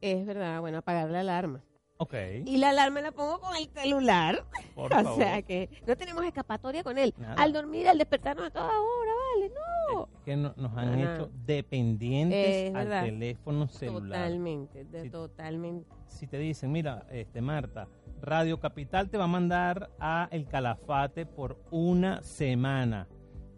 [0.00, 1.62] Es verdad, bueno, apagar la alarma.
[2.00, 2.14] Ok,
[2.46, 4.44] Y la alarma la pongo con el celular.
[4.76, 5.16] por o favor.
[5.16, 7.12] sea que no tenemos escapatoria con él.
[7.18, 7.34] Nada.
[7.34, 9.52] Al dormir, al despertarnos a toda hora, vale,
[9.92, 10.08] no.
[10.14, 12.38] Es que no- nos han hecho dependientes
[12.68, 13.04] Es al verdad.
[13.04, 14.20] teléfono celular.
[14.20, 15.90] Totalmente, de- totalmente.
[16.06, 17.88] si te dicen, mira, este Marta,
[18.22, 23.08] Radio Capital te va a mandar a El Calafate por una semana.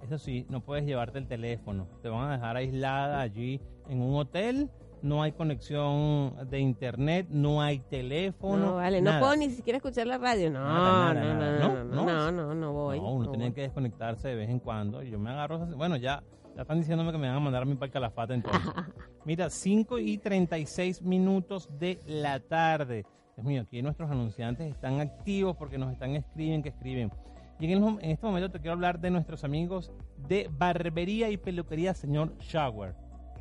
[0.03, 1.87] Eso sí, no puedes llevarte el teléfono.
[2.03, 3.61] Te van a dejar aislada allí
[3.91, 4.71] en un hotel.
[5.03, 8.67] No hay conexión de internet, no hay teléfono.
[8.67, 9.21] No, vale, no nada.
[9.21, 10.51] puedo ni siquiera escuchar la radio.
[10.51, 12.05] No, Nada, nada, no, no, ¿No?
[12.05, 13.01] no, no, no, no, no voy.
[13.01, 13.55] No, uno no tiene voy.
[13.55, 15.03] que desconectarse de vez en cuando.
[15.03, 16.23] Yo me agarro, bueno, ya,
[16.57, 18.63] Ya están diciéndome que me van a mandar a mi para el calafate entonces.
[19.25, 23.05] Mira, 5 y 36 minutos de la tarde.
[23.37, 27.11] Dios mío, aquí nuestros anunciantes están activos porque nos están escriben, que escriben.
[27.59, 29.93] Y en, el en este momento te quiero hablar de nuestros amigos
[30.29, 32.95] de barbería y peluquería Señor Shower.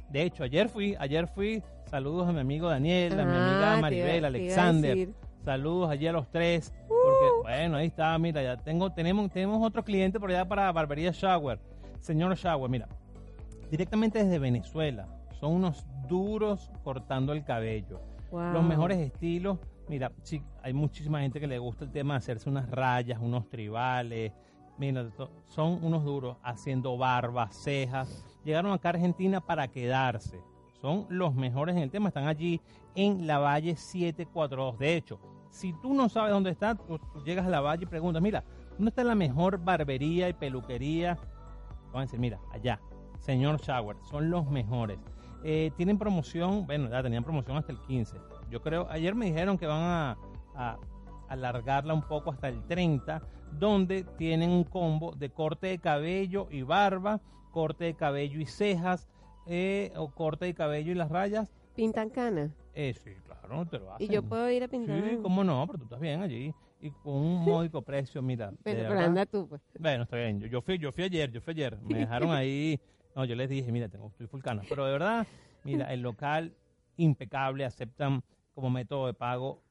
[0.09, 3.81] De hecho, ayer fui, ayer fui, saludos a mi amigo Daniel, a mi Ah, amiga
[3.81, 5.09] Maribel, Alexander.
[5.45, 6.73] Saludos allí a los tres.
[6.85, 6.87] Uh.
[6.89, 11.11] Porque, bueno, ahí está, mira, ya tengo, tenemos, tenemos otro cliente por allá para Barbería
[11.11, 11.59] Shower.
[11.99, 12.87] Señor Shower, mira,
[13.69, 15.07] directamente desde Venezuela.
[15.39, 18.01] Son unos duros cortando el cabello.
[18.31, 18.53] Wow.
[18.53, 19.57] Los mejores estilos,
[19.87, 23.47] mira, sí, hay muchísima gente que le gusta el tema de hacerse unas rayas, unos
[23.49, 24.33] tribales.
[24.79, 25.09] Mira,
[25.45, 28.25] son unos duros haciendo barbas, cejas.
[28.45, 30.41] Llegaron acá a Argentina para quedarse.
[30.81, 32.07] Son los mejores en el tema.
[32.07, 32.61] Están allí
[32.95, 34.79] en la Valle 742.
[34.79, 35.19] De hecho,
[35.49, 38.45] si tú no sabes dónde está, tú, llegas a la Valle y preguntas, mira,
[38.77, 41.17] ¿dónde está la mejor barbería y peluquería?
[41.91, 42.79] Van a decir, mira, allá,
[43.19, 44.97] señor Shower, son los mejores.
[45.43, 48.15] Eh, tienen promoción, bueno, ya tenían promoción hasta el 15.
[48.49, 49.81] Yo creo, ayer me dijeron que van
[50.55, 50.77] a
[51.27, 53.21] alargarla un poco hasta el 30,
[53.51, 57.19] donde tienen un combo de corte de cabello y barba,
[57.51, 59.07] corte de cabello y cejas,
[59.47, 61.51] eh, o corte de cabello y las rayas.
[61.75, 62.53] Pintan cana.
[62.73, 64.09] Eh, sí, claro, te lo Y hacen.
[64.09, 65.01] yo puedo ir a pintar.
[65.09, 66.53] Sí, cómo no, pero tú estás bien allí.
[66.81, 68.51] Y con un módico precio, mira.
[68.63, 69.61] pero, pero anda tú, pues.
[69.79, 70.39] Bueno, está bien.
[70.39, 71.77] Yo, yo fui, yo fui ayer, yo fui ayer.
[71.81, 72.79] Me dejaron ahí.
[73.15, 74.61] No, yo les dije, mira, tengo, estoy fulcana.
[74.69, 75.27] Pero de verdad,
[75.63, 76.53] mira, el local
[76.97, 78.21] impecable, aceptan
[78.53, 79.61] como método de pago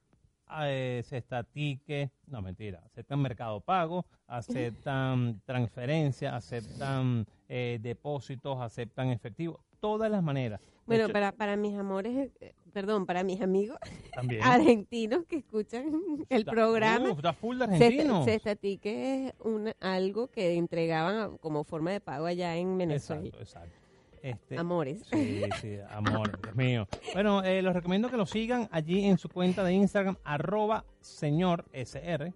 [0.65, 9.61] eh, Cesta Tique, no mentira, aceptan Mercado Pago, aceptan transferencia, aceptan eh, depósitos, aceptan efectivo,
[9.81, 10.61] todas las maneras.
[10.87, 13.79] Bueno, hecho, para, para mis amores, eh, perdón, para mis amigos
[14.15, 14.43] también.
[14.45, 15.85] argentinos que escuchan
[16.31, 18.25] el Está- programa, Uf, está full de Cesta- argentinos.
[18.25, 23.23] Cestatique es una, algo que entregaban como forma de pago allá en Venezuela.
[23.27, 23.88] Exacto, exacto.
[24.31, 25.07] Este, Amores.
[25.11, 26.89] Sí, sí, amor, Dios mío.
[27.15, 31.65] Bueno, eh, los recomiendo que lo sigan allí en su cuenta de Instagram, arroba señor
[31.73, 32.33] SR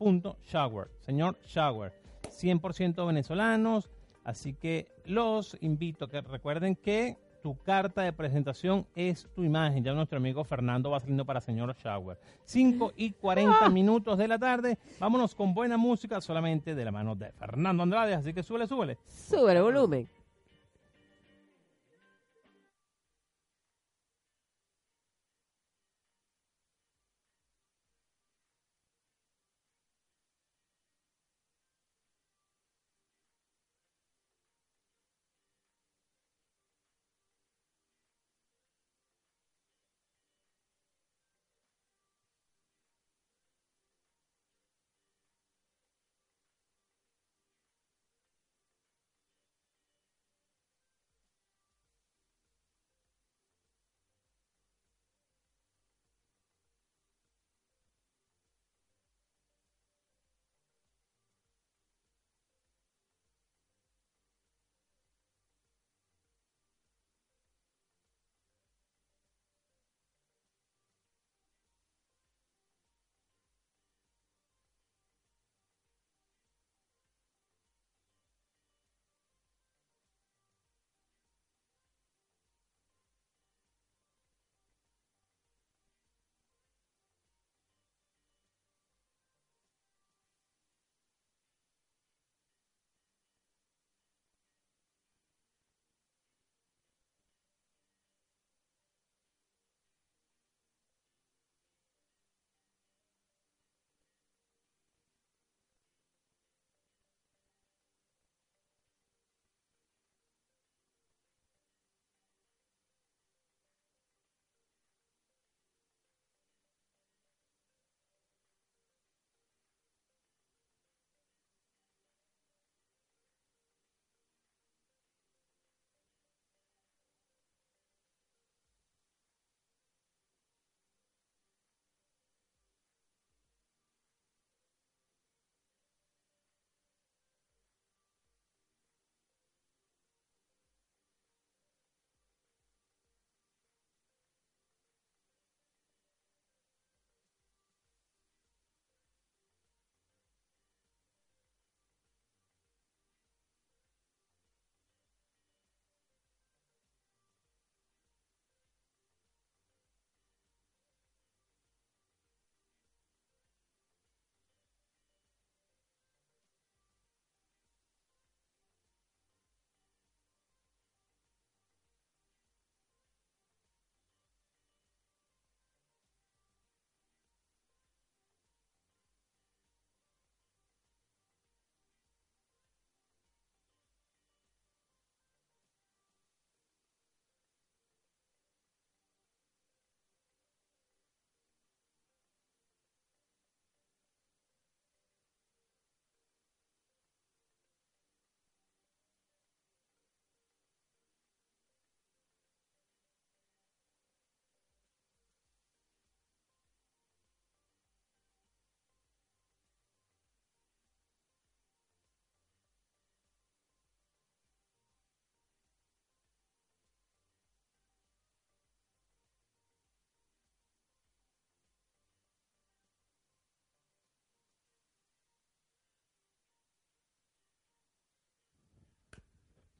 [0.00, 1.92] punto shower, señor shower,
[2.30, 3.90] 100% venezolanos,
[4.24, 9.84] así que los invito a que recuerden que tu carta de presentación es tu imagen.
[9.84, 12.18] Ya nuestro amigo Fernando va saliendo para señor shower.
[12.44, 17.14] 5 y 40 minutos de la tarde, vámonos con buena música solamente de la mano
[17.14, 18.96] de Fernando Andrade, así que súbele, súbele.
[19.06, 20.08] Sube el volumen.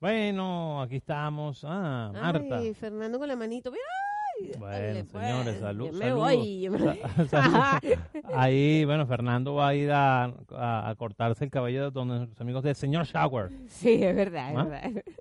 [0.00, 1.62] Bueno, aquí estamos.
[1.64, 2.56] Ah, Marta.
[2.58, 3.70] Ay, Fernando con la manito.
[3.70, 5.22] Mira, Bueno, pues.
[5.26, 6.18] señores, salud- Yo me saludos.
[6.24, 6.68] voy.
[8.34, 10.24] Ahí, bueno, Fernando va a ir a,
[10.56, 13.50] a- a cortarse el cabello de donde nuestros amigos del señor Shower.
[13.68, 14.64] Sí, es verdad, es ¿Ah?
[14.64, 15.02] verdad.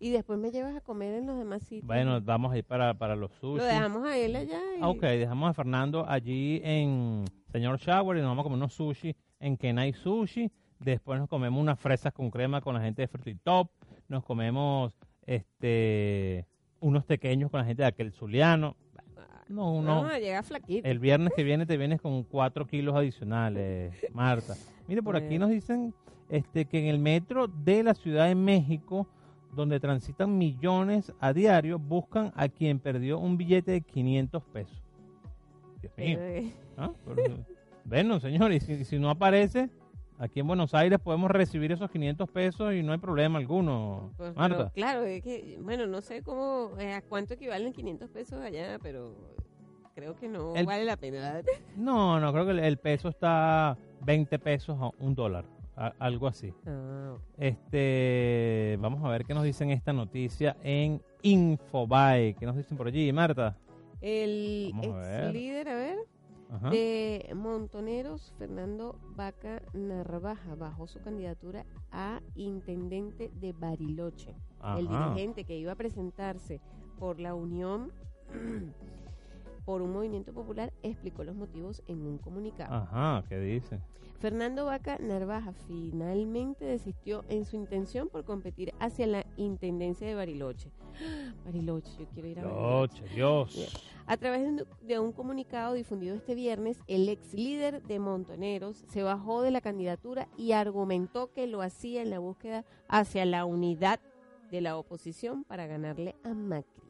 [0.00, 1.84] Y después me llevas a comer en los demás sitios.
[1.86, 3.58] Bueno, vamos a ir para, para los sushi.
[3.58, 4.60] Lo dejamos a él allá.
[4.78, 8.74] y- ok, dejamos a Fernando allí en señor Shower y nos vamos a comer unos
[8.74, 10.50] sushi en Kenai Sushi.
[10.78, 13.70] Después nos comemos unas fresas con crema con la gente de Fruity Top.
[14.08, 14.92] Nos comemos
[15.26, 16.46] este
[16.80, 18.76] unos pequeños con la gente de aquel Zuliano.
[19.48, 20.04] No, no.
[20.04, 20.86] No, llega flaquito.
[20.86, 24.54] El viernes que viene te vienes con cuatro kilos adicionales, Marta.
[24.86, 25.94] Mire, por aquí nos dicen
[26.28, 29.08] este, que en el metro de la Ciudad de México,
[29.54, 34.82] donde transitan millones a diario, buscan a quien perdió un billete de 500 pesos.
[35.80, 36.18] Dios mío.
[36.20, 36.92] Eh, ¿ah?
[37.06, 37.44] Pero,
[37.84, 39.70] bueno, señores, y si, si no aparece,
[40.18, 44.34] aquí en Buenos Aires podemos recibir esos 500 pesos y no hay problema alguno, pues,
[44.36, 44.56] Marta.
[44.56, 48.78] pero, claro, es que, bueno, no sé cómo, eh, a cuánto equivalen 500 pesos allá,
[48.82, 49.14] pero
[49.94, 51.40] creo que no El- vale la pena.
[51.76, 55.44] No, no, creo que el, el peso está 20 pesos a un dólar,
[55.76, 56.52] a- algo así.
[56.66, 62.34] Ah, Este, vamos a ver qué nos dicen esta noticia en Infobae.
[62.34, 63.56] ¿Qué nos dicen por allí, Marta?
[64.00, 65.98] el ex líder, a ver,
[66.50, 66.70] Ajá.
[66.70, 74.34] de Montoneros, Fernando Vaca Narvaja, bajó su candidatura a intendente de Bariloche.
[74.76, 76.60] El dirigente que iba a presentarse
[76.98, 77.92] por la Unión
[79.64, 82.74] por un movimiento popular explicó los motivos en un comunicado.
[82.74, 83.82] Ajá, ¿qué dicen?
[84.20, 90.72] Fernando Vaca Narvaja finalmente desistió en su intención por competir hacia la intendencia de Bariloche.
[91.44, 93.04] Bariloche, yo quiero ir a Bariloche.
[93.14, 93.94] Dios.
[94.06, 99.42] A través de un comunicado difundido este viernes, el ex líder de Montoneros se bajó
[99.42, 104.00] de la candidatura y argumentó que lo hacía en la búsqueda hacia la unidad
[104.50, 106.87] de la oposición para ganarle a Macri.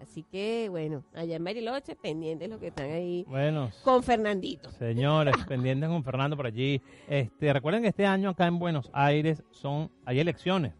[0.00, 4.70] Así que, bueno, allá en Bariloche, pendientes los que están ahí Bueno, con Fernandito.
[4.70, 6.80] señores, pendientes con Fernando por allí.
[7.08, 10.72] Este, recuerden que este año acá en Buenos Aires son, hay elecciones.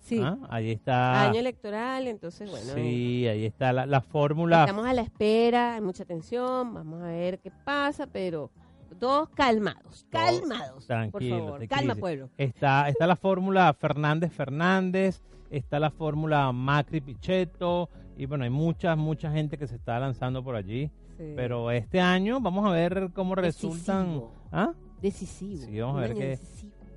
[0.00, 0.38] Sí, ¿ah?
[0.48, 1.22] Ahí está.
[1.28, 4.60] año electoral, entonces, bueno, sí, ahí está la, la fórmula.
[4.64, 8.50] estamos a la espera, hay mucha tensión, vamos a ver qué pasa, pero
[8.98, 12.28] todos calmados, calmados, por tranquilos, favor, calma pueblo.
[12.36, 18.96] Está, está la fórmula Fernández Fernández, está la fórmula Macri Pichetto, y bueno, hay mucha,
[18.96, 20.90] mucha gente que se está lanzando por allí.
[21.18, 21.32] Sí.
[21.36, 24.06] Pero este año vamos a ver cómo resultan.
[24.06, 24.32] Decisivo.
[24.52, 24.72] ¿Ah?
[25.02, 25.64] Decisivo.
[25.66, 26.38] Sí, vamos a ver qué-.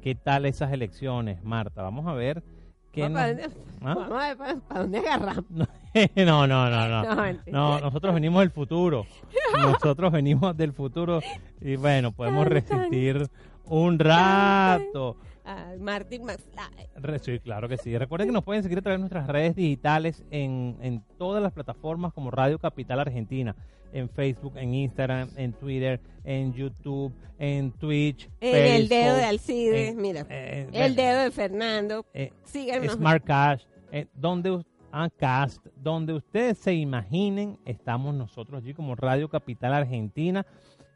[0.01, 1.81] ¿Qué tal esas elecciones, Marta?
[1.81, 2.43] Vamos a ver
[2.91, 3.93] qué Vamos, nos- ¿para dónde, ¿Ah?
[3.95, 5.45] vamos a ver para, para dónde agarramos.
[6.15, 7.03] no, no, no, no.
[7.47, 7.51] No.
[7.51, 9.05] No, nosotros venimos del futuro.
[9.57, 11.21] Nosotros venimos del futuro
[11.61, 13.29] y bueno, podemos resistir
[13.65, 15.17] un rato.
[15.45, 17.19] Ah, Martin McFly.
[17.21, 17.97] Sí, claro que sí.
[17.97, 21.51] Recuerden que nos pueden seguir a través de nuestras redes digitales en, en todas las
[21.51, 23.55] plataformas como Radio Capital Argentina,
[23.91, 29.89] en Facebook, en Instagram, en Twitter, en YouTube, en Twitch, En el dedo de Alcides,
[29.91, 30.25] en- mira.
[30.29, 32.05] eh, el dedo de Fernando.
[32.13, 32.93] eh, Síganos.
[32.93, 34.63] Smart Cash, eh, donde
[34.93, 40.45] ah, Cast, donde ustedes se imaginen, estamos nosotros allí como Radio Capital Argentina.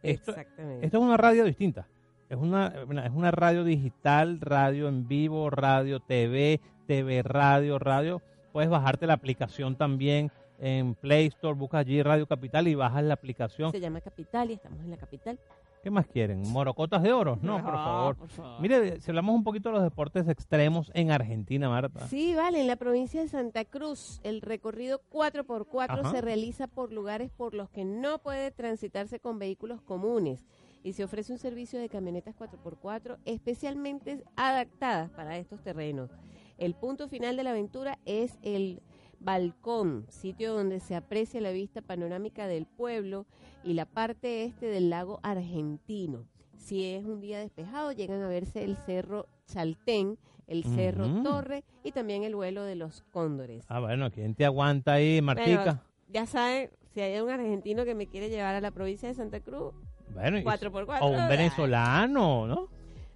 [0.04, 0.86] Esto, Exactamente.
[0.86, 1.86] esto es una radio distinta.
[2.30, 2.68] Es una,
[3.06, 8.22] es una radio digital, radio en vivo, radio TV, TV radio, radio.
[8.52, 13.14] Puedes bajarte la aplicación también en Play Store, buscas allí Radio Capital y bajas la
[13.14, 13.72] aplicación.
[13.72, 15.40] Se llama Capital y estamos en la capital.
[15.84, 16.42] ¿Qué más quieren?
[16.52, 17.40] ¿Morocotas de oro?
[17.42, 18.16] No, por favor.
[18.18, 18.62] por favor.
[18.62, 22.08] Mire, si hablamos un poquito de los deportes extremos en Argentina, Marta.
[22.08, 26.12] Sí, vale, en la provincia de Santa Cruz, el recorrido 4x4 Ajá.
[26.12, 30.44] se realiza por lugares por los que no puede transitarse con vehículos comunes
[30.88, 36.10] y se ofrece un servicio de camionetas 4x4 especialmente adaptadas para estos terrenos.
[36.58, 38.82] El punto final de la aventura es el
[39.20, 43.26] balcón, sitio donde se aprecia la vista panorámica del pueblo
[43.66, 46.26] y la parte este del lago argentino.
[46.56, 50.18] Si es un día despejado, llegan a verse el cerro Chaltén,
[50.48, 51.22] el cerro.
[51.22, 53.66] Torre y también el vuelo de los cóndores.
[53.68, 55.64] Ah, bueno, ¿quién te aguanta ahí, Martica?
[55.64, 59.16] Bueno, ya saben, si hay un argentino que me quiere llevar a la provincia de
[59.16, 59.74] Santa Cruz,
[60.14, 60.98] Bueno, y- 4x4.
[61.02, 62.68] o un venezolano, ¿no?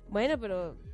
[0.10, 0.76] Bueno, pero...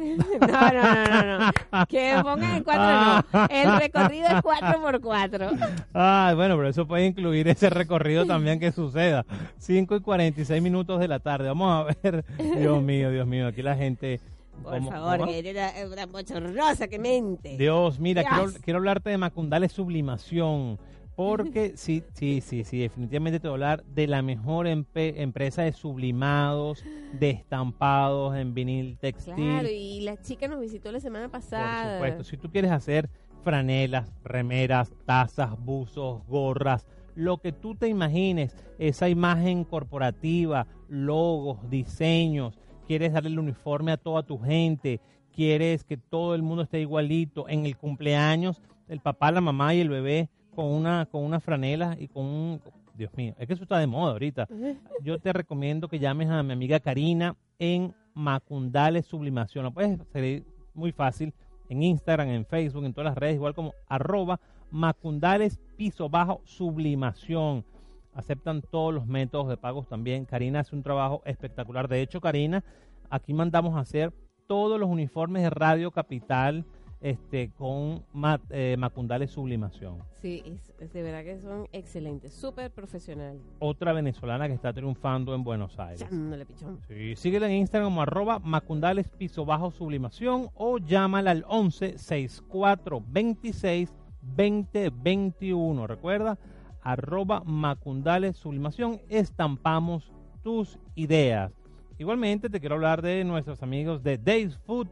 [0.00, 1.38] No, no, no, no,
[1.72, 1.86] no.
[1.88, 3.46] Que pongan en cuatro, no.
[3.50, 5.58] El recorrido es 4x4.
[5.92, 9.26] Ah, bueno, pero eso puede incluir ese recorrido también que suceda.
[9.58, 11.48] 5 y 46 minutos de la tarde.
[11.48, 12.24] Vamos a ver.
[12.38, 14.20] Dios mío, Dios mío, aquí la gente...
[14.62, 15.30] Por ¿cómo- favor, cómo?
[15.32, 17.56] que eres una, una bochornosa que mente.
[17.58, 18.34] Dios, mira, Dios.
[18.34, 20.78] quiero, quiero hablarte de Macundales Sublimación.
[21.20, 25.72] Porque sí, sí, sí, sí, definitivamente te voy a hablar de la mejor empresa de
[25.74, 29.34] sublimados, de estampados en vinil textil.
[29.34, 31.96] Claro, y la chica nos visitó la semana Por pasada.
[31.96, 33.10] supuesto, si tú quieres hacer
[33.44, 42.58] franelas, remeras, tazas, buzos, gorras, lo que tú te imagines, esa imagen corporativa, logos, diseños,
[42.86, 45.02] quieres darle el uniforme a toda tu gente,
[45.34, 49.80] quieres que todo el mundo esté igualito en el cumpleaños, el papá, la mamá y
[49.80, 52.60] el bebé con una con una franela y con un
[52.94, 54.46] Dios mío, es que eso está de moda ahorita.
[55.02, 59.64] Yo te recomiendo que llames a mi amiga Karina en Macundales Sublimación.
[59.64, 60.44] Lo puedes seguir
[60.74, 61.32] muy fácil
[61.68, 64.40] en Instagram, en Facebook, en todas las redes, igual como arroba
[64.70, 67.64] Macundales piso bajo sublimación.
[68.12, 70.24] Aceptan todos los métodos de pagos también.
[70.24, 71.88] Karina hace un trabajo espectacular.
[71.88, 72.64] De hecho, Karina,
[73.08, 74.12] aquí mandamos a hacer
[74.46, 76.64] todos los uniformes de Radio Capital
[77.00, 79.98] este, con ma- eh, Macundales Sublimación.
[80.20, 83.40] Sí, es- es de verdad que son excelentes, súper profesionales.
[83.58, 86.00] Otra venezolana que está triunfando en Buenos Aires.
[86.00, 86.78] Chándole, pichón.
[86.88, 93.02] Sí, síguela en Instagram como arroba macundales piso bajo sublimación o llámala al 11 64
[93.08, 95.86] 26 20 21.
[95.86, 96.38] Recuerda,
[96.82, 101.52] arroba macundales sublimación, estampamos tus ideas.
[101.98, 104.88] Igualmente te quiero hablar de nuestros amigos de Days Food.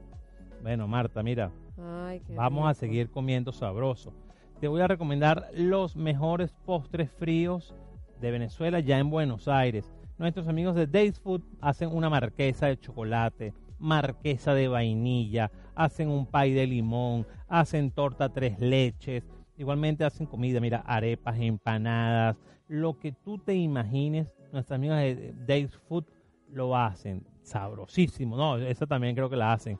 [0.62, 4.12] Bueno, Marta, mira, Ay, qué vamos a seguir comiendo sabroso.
[4.60, 7.74] Te voy a recomendar los mejores postres fríos
[8.20, 9.92] de Venezuela ya en Buenos Aires.
[10.18, 16.26] Nuestros amigos de Days Food hacen una marquesa de chocolate, marquesa de vainilla, hacen un
[16.26, 19.24] pay de limón, hacen torta tres leches,
[19.56, 25.76] igualmente hacen comida, mira, arepas, empanadas, lo que tú te imagines, nuestras amigas de Days
[25.88, 26.06] Food
[26.50, 29.78] lo hacen, sabrosísimo, no, esa también creo que la hacen.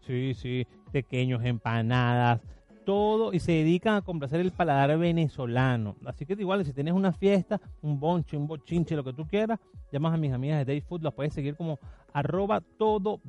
[0.00, 2.40] Sí, sí, pequeños, empanadas,
[2.84, 5.96] todo, y se dedican a complacer el paladar venezolano.
[6.04, 9.58] Así que igual, si tienes una fiesta, un bonche, un bochinche, lo que tú quieras,
[9.92, 11.78] llamas a mis amigas de Day Food, las puedes seguir como
[12.12, 13.20] arroba todo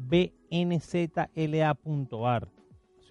[1.24, 2.48] bnzla.ar.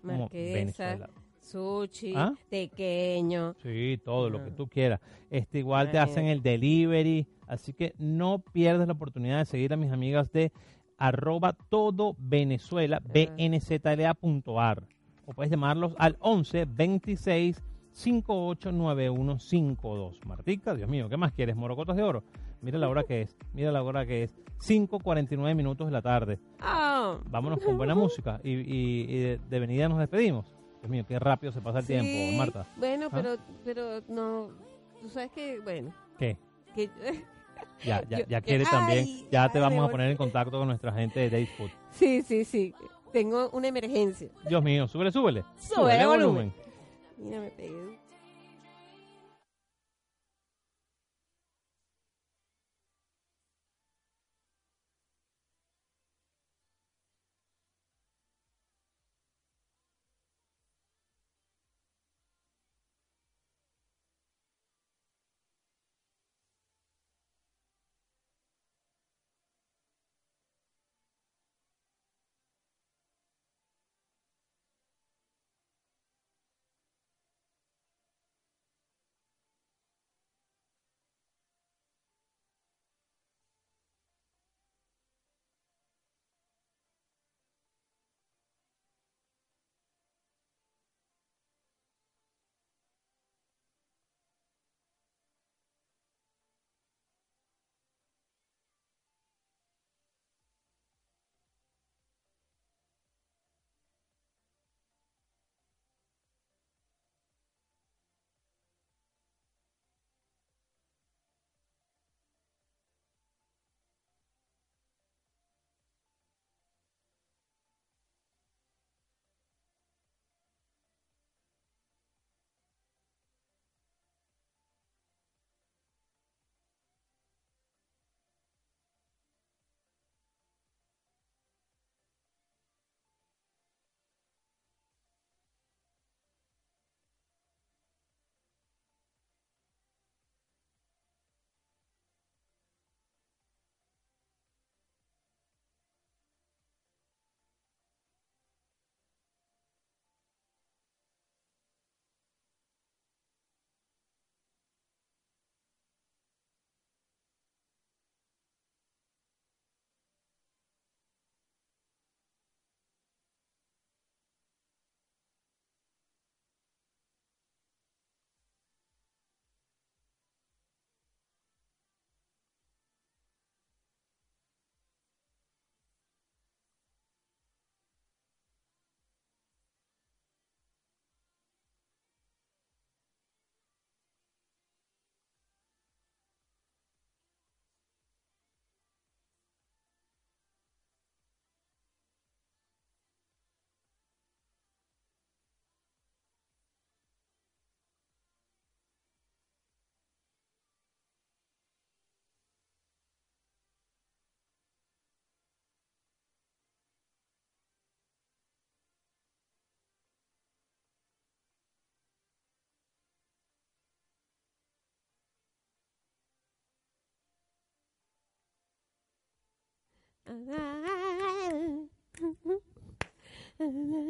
[0.03, 1.09] Marquesa.
[1.39, 2.35] Sushi, ¿Ah?
[2.49, 3.55] pequeño.
[3.63, 4.55] Sí, todo lo que Ah.
[4.57, 5.01] tú quieras.
[5.31, 9.77] Este igual te hacen el delivery, así que no pierdas la oportunidad de seguir a
[9.77, 10.53] mis amigas de
[11.07, 14.83] arroba todo Venezuela, bnzla.ar.
[15.27, 20.21] O puedes llamarlos al 11 26 58 9152.
[20.27, 21.57] Martica, Dios mío, ¿qué más quieres?
[21.57, 22.23] ¿Morocotas de oro?
[22.61, 24.35] Mira la hora que es, mira la hora que es.
[24.61, 26.39] 5.49 minutos de la tarde.
[26.61, 30.47] Ah, Vámonos con buena música y, y- y de, de venida nos despedimos.
[30.81, 31.93] Dios mío, qué rápido se pasa el sí.
[31.95, 32.67] tiempo, Marta.
[32.77, 33.11] Bueno, ¿Ah?
[33.13, 34.51] pero, pero no,
[35.01, 36.37] tú sabes que, bueno, ¿Qué?
[36.77, 36.89] que
[37.85, 39.07] Ya, ya, ya quiere también.
[39.09, 41.71] ay, Ya te vamos a poner en contacto con nuestra gente de Day Food.
[41.91, 42.75] sí, sí, sí,
[43.13, 44.29] tengo una emergencia.
[44.49, 45.45] Dios mío, súbele, súbele.
[45.57, 46.53] Súbele Súbele volumen.
[47.19, 47.99] Mira, me pegué.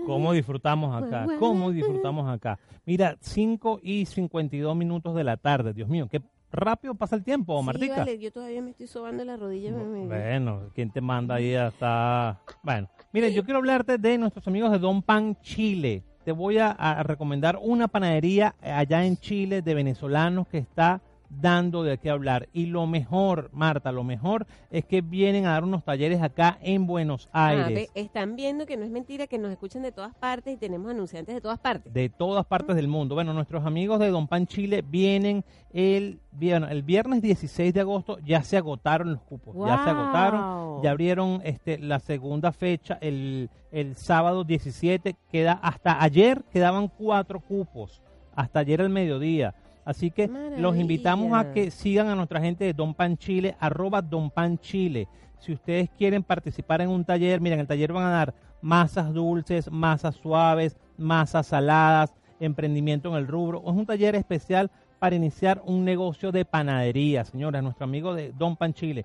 [0.07, 1.27] ¿Cómo disfrutamos acá?
[1.39, 2.59] ¿Cómo disfrutamos acá?
[2.87, 5.73] Mira, 5 y 52 minutos de la tarde.
[5.75, 7.97] Dios mío, qué rápido pasa el tiempo, Sí, Martica.
[7.99, 9.73] vale, yo todavía me estoy sobando la rodilla.
[9.73, 12.41] me- Bueno, ¿quién te manda ahí hasta...?
[12.63, 16.03] Bueno, miren, yo quiero hablarte de nuestros amigos de Don Pan Chile.
[16.25, 21.01] Te voy a, a recomendar una panadería allá en Chile de venezolanos que está
[21.41, 22.49] dando de qué hablar.
[22.53, 26.87] Y lo mejor, Marta, lo mejor es que vienen a dar unos talleres acá en
[26.87, 27.75] Buenos Ah, Aires.
[27.75, 30.91] ve, están viendo que no es mentira que nos escuchan de todas partes y tenemos
[30.91, 31.93] anunciantes de todas partes.
[31.93, 33.15] de todas partes del mundo.
[33.15, 38.19] Bueno, nuestros amigos de Don Pan Chile vienen el, bueno, el viernes 16 de agosto,
[38.25, 43.49] ya se agotaron los cupos, ya se agotaron, ya abrieron este, la segunda fecha, el,
[43.71, 48.03] el sábado 17, queda hasta ayer quedaban cuatro cupos,
[48.35, 49.55] hasta ayer al mediodía.
[49.85, 54.01] Así que los invitamos a que sigan a nuestra gente de Don Pan Chile, arroba
[54.01, 55.09] Don Pan Chile.
[55.39, 59.71] Si ustedes quieren participar en un taller, miren, el taller van a dar masas dulces,
[59.71, 63.61] masas suaves, masas saladas, emprendimiento en el rubro.
[63.67, 64.71] Es un taller especial
[65.01, 69.05] para iniciar un negocio de panadería, señora, nuestro amigo de Don Pan Chile.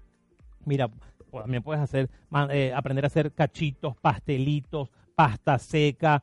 [0.67, 0.91] Mira,
[1.31, 2.11] pues, también puedes hacer
[2.51, 6.23] eh, aprender a hacer cachitos, pastelitos, pasta seca,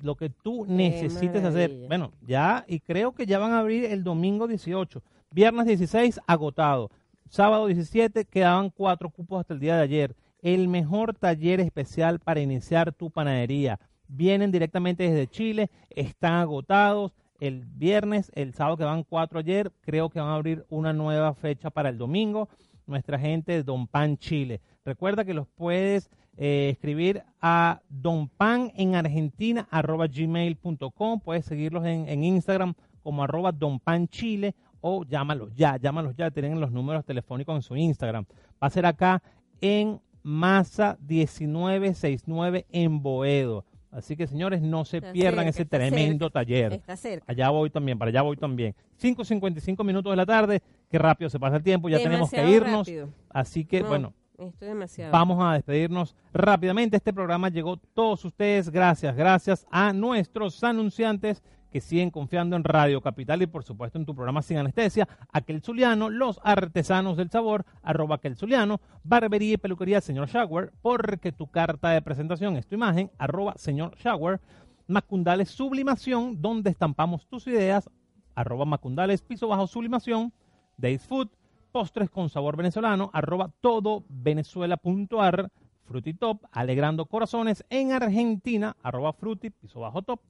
[0.00, 1.70] lo que tú necesites hacer.
[1.88, 6.90] Bueno, ya y creo que ya van a abrir el domingo 18, viernes 16 agotado,
[7.28, 10.16] sábado 17 quedaban cuatro cupos hasta el día de ayer.
[10.44, 13.80] El mejor taller especial para iniciar tu panadería.
[14.08, 17.12] Vienen directamente desde Chile, están agotados.
[17.40, 21.32] El viernes, el sábado que van cuatro ayer, creo que van a abrir una nueva
[21.32, 22.50] fecha para el domingo.
[22.86, 24.60] Nuestra gente de Don Pan Chile.
[24.84, 31.20] Recuerda que los puedes eh, escribir a donpan en Argentina arroba gmail.com.
[31.20, 36.70] Puedes seguirlos en, en Instagram como arroba donpanchile o llámalos ya, llámalos ya, tienen los
[36.70, 38.26] números telefónicos en su Instagram.
[38.62, 39.22] Va a ser acá
[39.62, 43.64] en Masa 1969 en Boedo.
[43.90, 46.40] Así que señores, no se Está pierdan cerca, ese tremendo cerca.
[46.40, 46.72] taller.
[46.72, 47.24] Está cerca.
[47.28, 48.74] Allá voy también, para allá voy también.
[49.00, 52.88] 5.55 minutos de la tarde, qué rápido se pasa el tiempo, ya tenemos que irnos.
[52.88, 53.08] rápido.
[53.30, 55.12] Así que No, bueno, Esto es demasiado.
[55.12, 56.96] vamos a despedirnos rápidamente.
[56.96, 61.40] Este programa llegó todos ustedes, gracias, gracias a nuestros anunciantes
[61.74, 65.60] que siguen confiando en Radio Capital y por supuesto en tu programa Sin Anestesia, Aquel
[65.60, 71.48] Zuliano, Los Artesanos del Sabor, arroba Aquel Zuliano, Barbería y Peluquería Señor Shower, porque tu
[71.48, 74.40] carta de presentación es tu imagen, arroba Señor Shower,
[74.86, 77.90] Macundales Sublimación, donde estampamos tus ideas,
[78.36, 80.32] arroba Macundales Piso Bajo Sublimación,
[80.76, 81.30] Days Food,
[81.72, 85.50] postres con sabor venezolano, arroba todo venezuela.ar,
[85.82, 90.20] Frutitop, alegrando corazones en Argentina, arroba fruti, piso bajo top,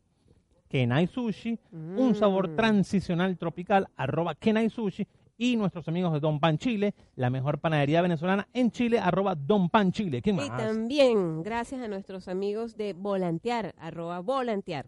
[0.75, 2.57] Kenai Sushi, un sabor Mm.
[2.57, 5.07] transicional tropical, arroba Kenai Sushi,
[5.39, 9.69] y nuestros amigos de Don Pan Chile, la mejor panadería venezolana en Chile, arroba Don
[9.69, 10.21] Pan Chile.
[10.21, 10.57] ¿Quién Y más?
[10.61, 14.87] también gracias a nuestros amigos de Volantear, arroba Volantear.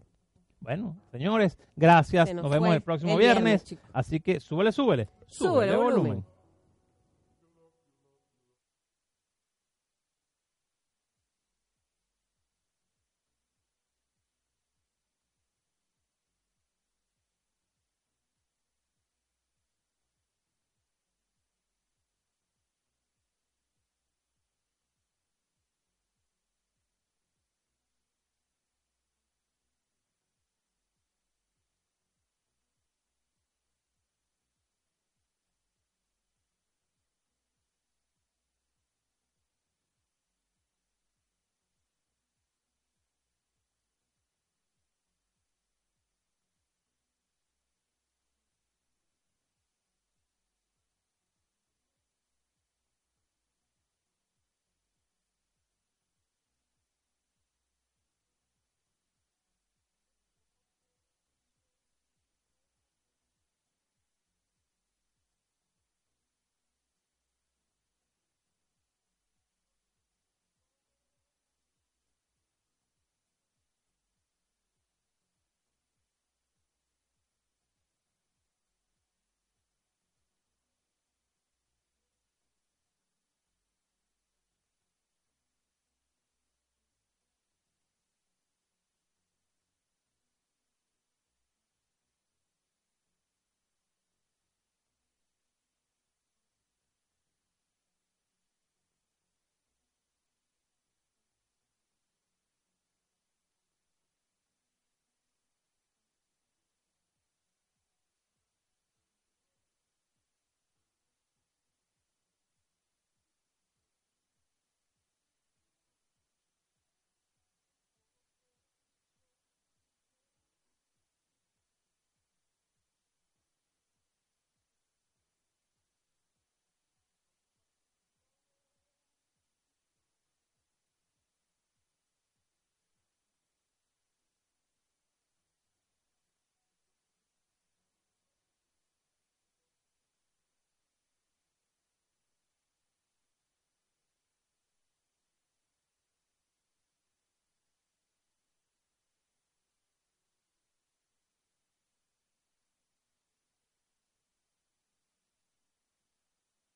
[0.59, 2.27] Bueno, señores, gracias.
[2.27, 3.77] Se Nos, nos vemos el próximo el viernes.
[3.93, 5.07] Así que súbele, súbele.
[5.27, 5.95] Súbele Súbele volumen.
[6.03, 6.25] volumen.